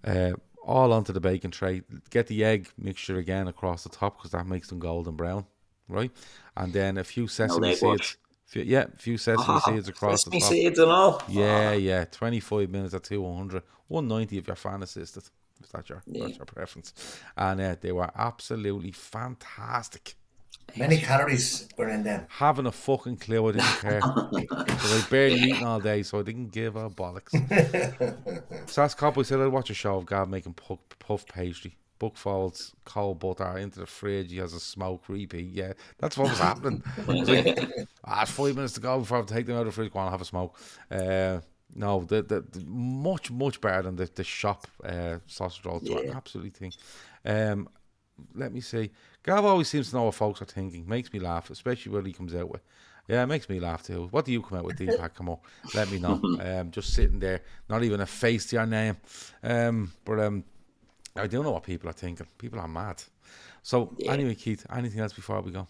[0.05, 0.33] Uh,
[0.65, 1.83] all onto the baking tray.
[2.11, 5.47] Get the egg mixture again across the top because that makes them golden brown,
[5.89, 6.11] right?
[6.57, 7.99] And then a few sesame egg wash.
[7.99, 8.17] seeds.
[8.47, 10.51] Few, yeah, a few sesame Ah, seeds across sesame the top.
[10.53, 11.23] seeds and all?
[11.29, 12.05] Yeah, yeah.
[12.05, 13.63] 25 minutes at 200.
[13.89, 15.25] 190 if you're fan assisted.
[15.63, 16.27] If that's your, Yeah.
[16.27, 16.93] that's your preference.
[17.37, 20.15] And uh, they were absolutely fantastic.
[20.77, 22.27] Many calories were in them.
[22.29, 24.01] Having a fucking clue, I didn't care.
[24.67, 27.31] Because I barely eaten all day, so I didn't give a bollocks.
[28.69, 31.77] Sass Cowboy said I'd watch a show of Gav making puff, puff pastry.
[31.99, 34.31] Book folds, cold butter into the fridge.
[34.31, 35.51] He has a smoke repeat.
[35.53, 36.83] Yeah, that's what was happening.
[37.07, 39.93] Like, ah, five minutes to go before I take them out of the fridge.
[39.93, 40.59] Go on, have a smoke.
[40.91, 41.41] Uh,
[41.75, 45.83] No, the, the, the much much better than the, the shop uh, sausage rolls.
[45.85, 45.99] Yeah.
[45.99, 46.73] An absolutely thing.
[47.25, 47.69] Um,
[48.35, 48.91] let me see.
[49.25, 50.89] Gav always seems to know what folks are thinking.
[50.89, 52.63] Makes me laugh, especially when he comes out with.
[53.09, 54.09] Yeah, it makes me laugh too.
[54.11, 55.15] What do you come out with, Deepak?
[55.19, 55.39] Come on,
[55.75, 56.21] let me know.
[56.41, 58.97] Um, just sitting there, not even a face to your name.
[59.43, 60.45] Um, but um,
[61.19, 62.27] I don't know what people are thinking.
[62.39, 63.03] People are mad.
[63.63, 64.13] So yeah.
[64.13, 65.67] anyway, Keith, anything else before we go?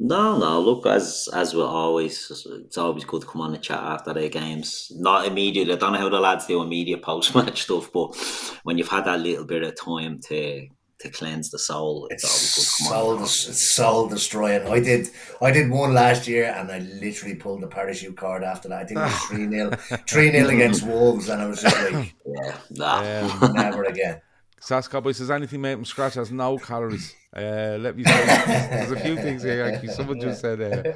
[0.00, 0.60] No, no.
[0.60, 4.28] Look, as as we always, it's always good to come on and chat after their
[4.28, 4.92] games.
[4.94, 5.74] Not immediately.
[5.74, 8.16] I don't know how the lads do immediate post match stuff, but
[8.62, 10.68] when you've had that little bit of time to
[11.00, 12.08] to cleanse the soul.
[12.10, 14.66] It's, it's soul, it's soul destroying.
[14.66, 15.08] I did,
[15.40, 18.82] I did one last year, and I literally pulled the parachute card after that.
[18.82, 19.70] I think it was three 0
[20.08, 24.20] three 0 against Wolves, and I was just like, yeah, nah, um, never again.
[24.60, 27.14] Sass Cowboy says anything made from scratch has no calories.
[27.36, 29.62] Uh, let me say, there's a few things here.
[29.64, 30.92] Actually, someone just said, uh,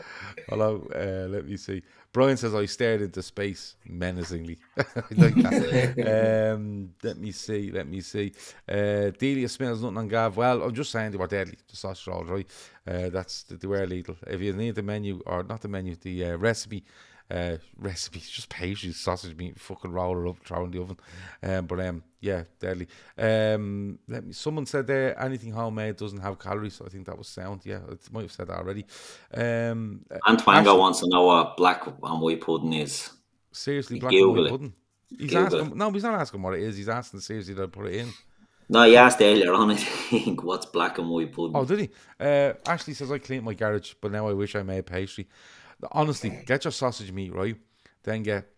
[0.49, 1.83] "Hello." Uh, let me see.
[2.13, 4.59] Brian says I stared into space menacingly.
[4.77, 6.53] like that.
[6.55, 7.71] um, let me see.
[7.71, 8.33] Let me see.
[8.69, 10.37] Uh, Delia smells nothing on Gav.
[10.37, 11.59] Well, I'm just saying they were deadly.
[11.69, 12.51] The sausage rolls, right?
[12.87, 14.17] Uh, that's the, they were lethal.
[14.27, 16.85] If you need the menu or not the menu, the uh, recipe
[17.33, 20.99] uh, recipes, just pastries, sausage meat, fucking roll it up, throw in the oven.
[21.43, 22.89] Um, but um, yeah, deadly.
[23.17, 24.33] Um, let me.
[24.33, 26.75] Someone said there anything homemade doesn't have calories.
[26.75, 27.63] So I think that was sound.
[27.65, 28.85] Yeah, I might have said that already.
[29.33, 33.11] Um, Antwango wants to know what black and white pudding is.
[33.51, 34.51] Seriously, black Google and white it.
[34.51, 34.73] pudding.
[35.19, 35.67] He's Google asking.
[35.73, 35.77] It.
[35.77, 36.77] No, he's not asking what it is.
[36.77, 38.13] He's asking seriously to put it in.
[38.69, 39.71] No, he asked earlier on.
[39.73, 41.57] I think what's black and white pudding.
[41.57, 41.91] Oh, did he?
[42.21, 45.29] Uh, Ashley says I cleaned my garage, but now I wish I made pastry.
[45.91, 47.57] Honestly, get your sausage meat right,
[48.05, 48.49] then get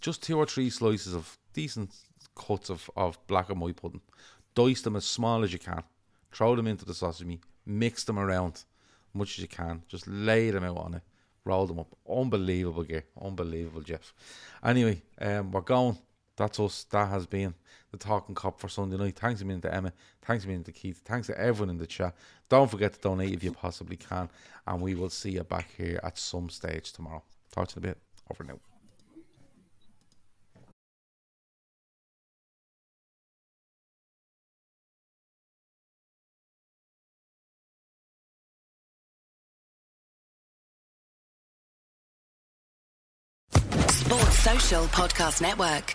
[0.00, 1.94] just two or three slices of decent
[2.34, 4.00] cuts of, of black and white pudding.
[4.54, 5.82] Dice them as small as you can.
[6.32, 7.42] Throw them into the sausage meat.
[7.64, 8.64] Mix them around
[9.14, 9.82] much as you can.
[9.88, 11.02] Just lay them out on it.
[11.44, 11.96] Roll them up.
[12.08, 13.04] Unbelievable gear.
[13.20, 14.12] Unbelievable, Jeff.
[14.64, 15.98] Anyway, um, we're going.
[16.36, 16.84] That's us.
[16.84, 17.54] That has been
[17.92, 19.16] the Talkin' Kop for Sunday night.
[19.16, 19.94] Thanks a million to Emmet.
[20.22, 21.02] Thanks a million to Keith.
[21.04, 22.14] Thanks to everyone in the chat.
[22.48, 24.28] Don't forget to donate if you possibly can.
[24.66, 27.22] And we will see you back here at some stage tomorrow.
[27.52, 27.98] Talk to you in a bit.
[28.30, 28.58] Over now.
[43.88, 45.94] Sports Social Podcast Network.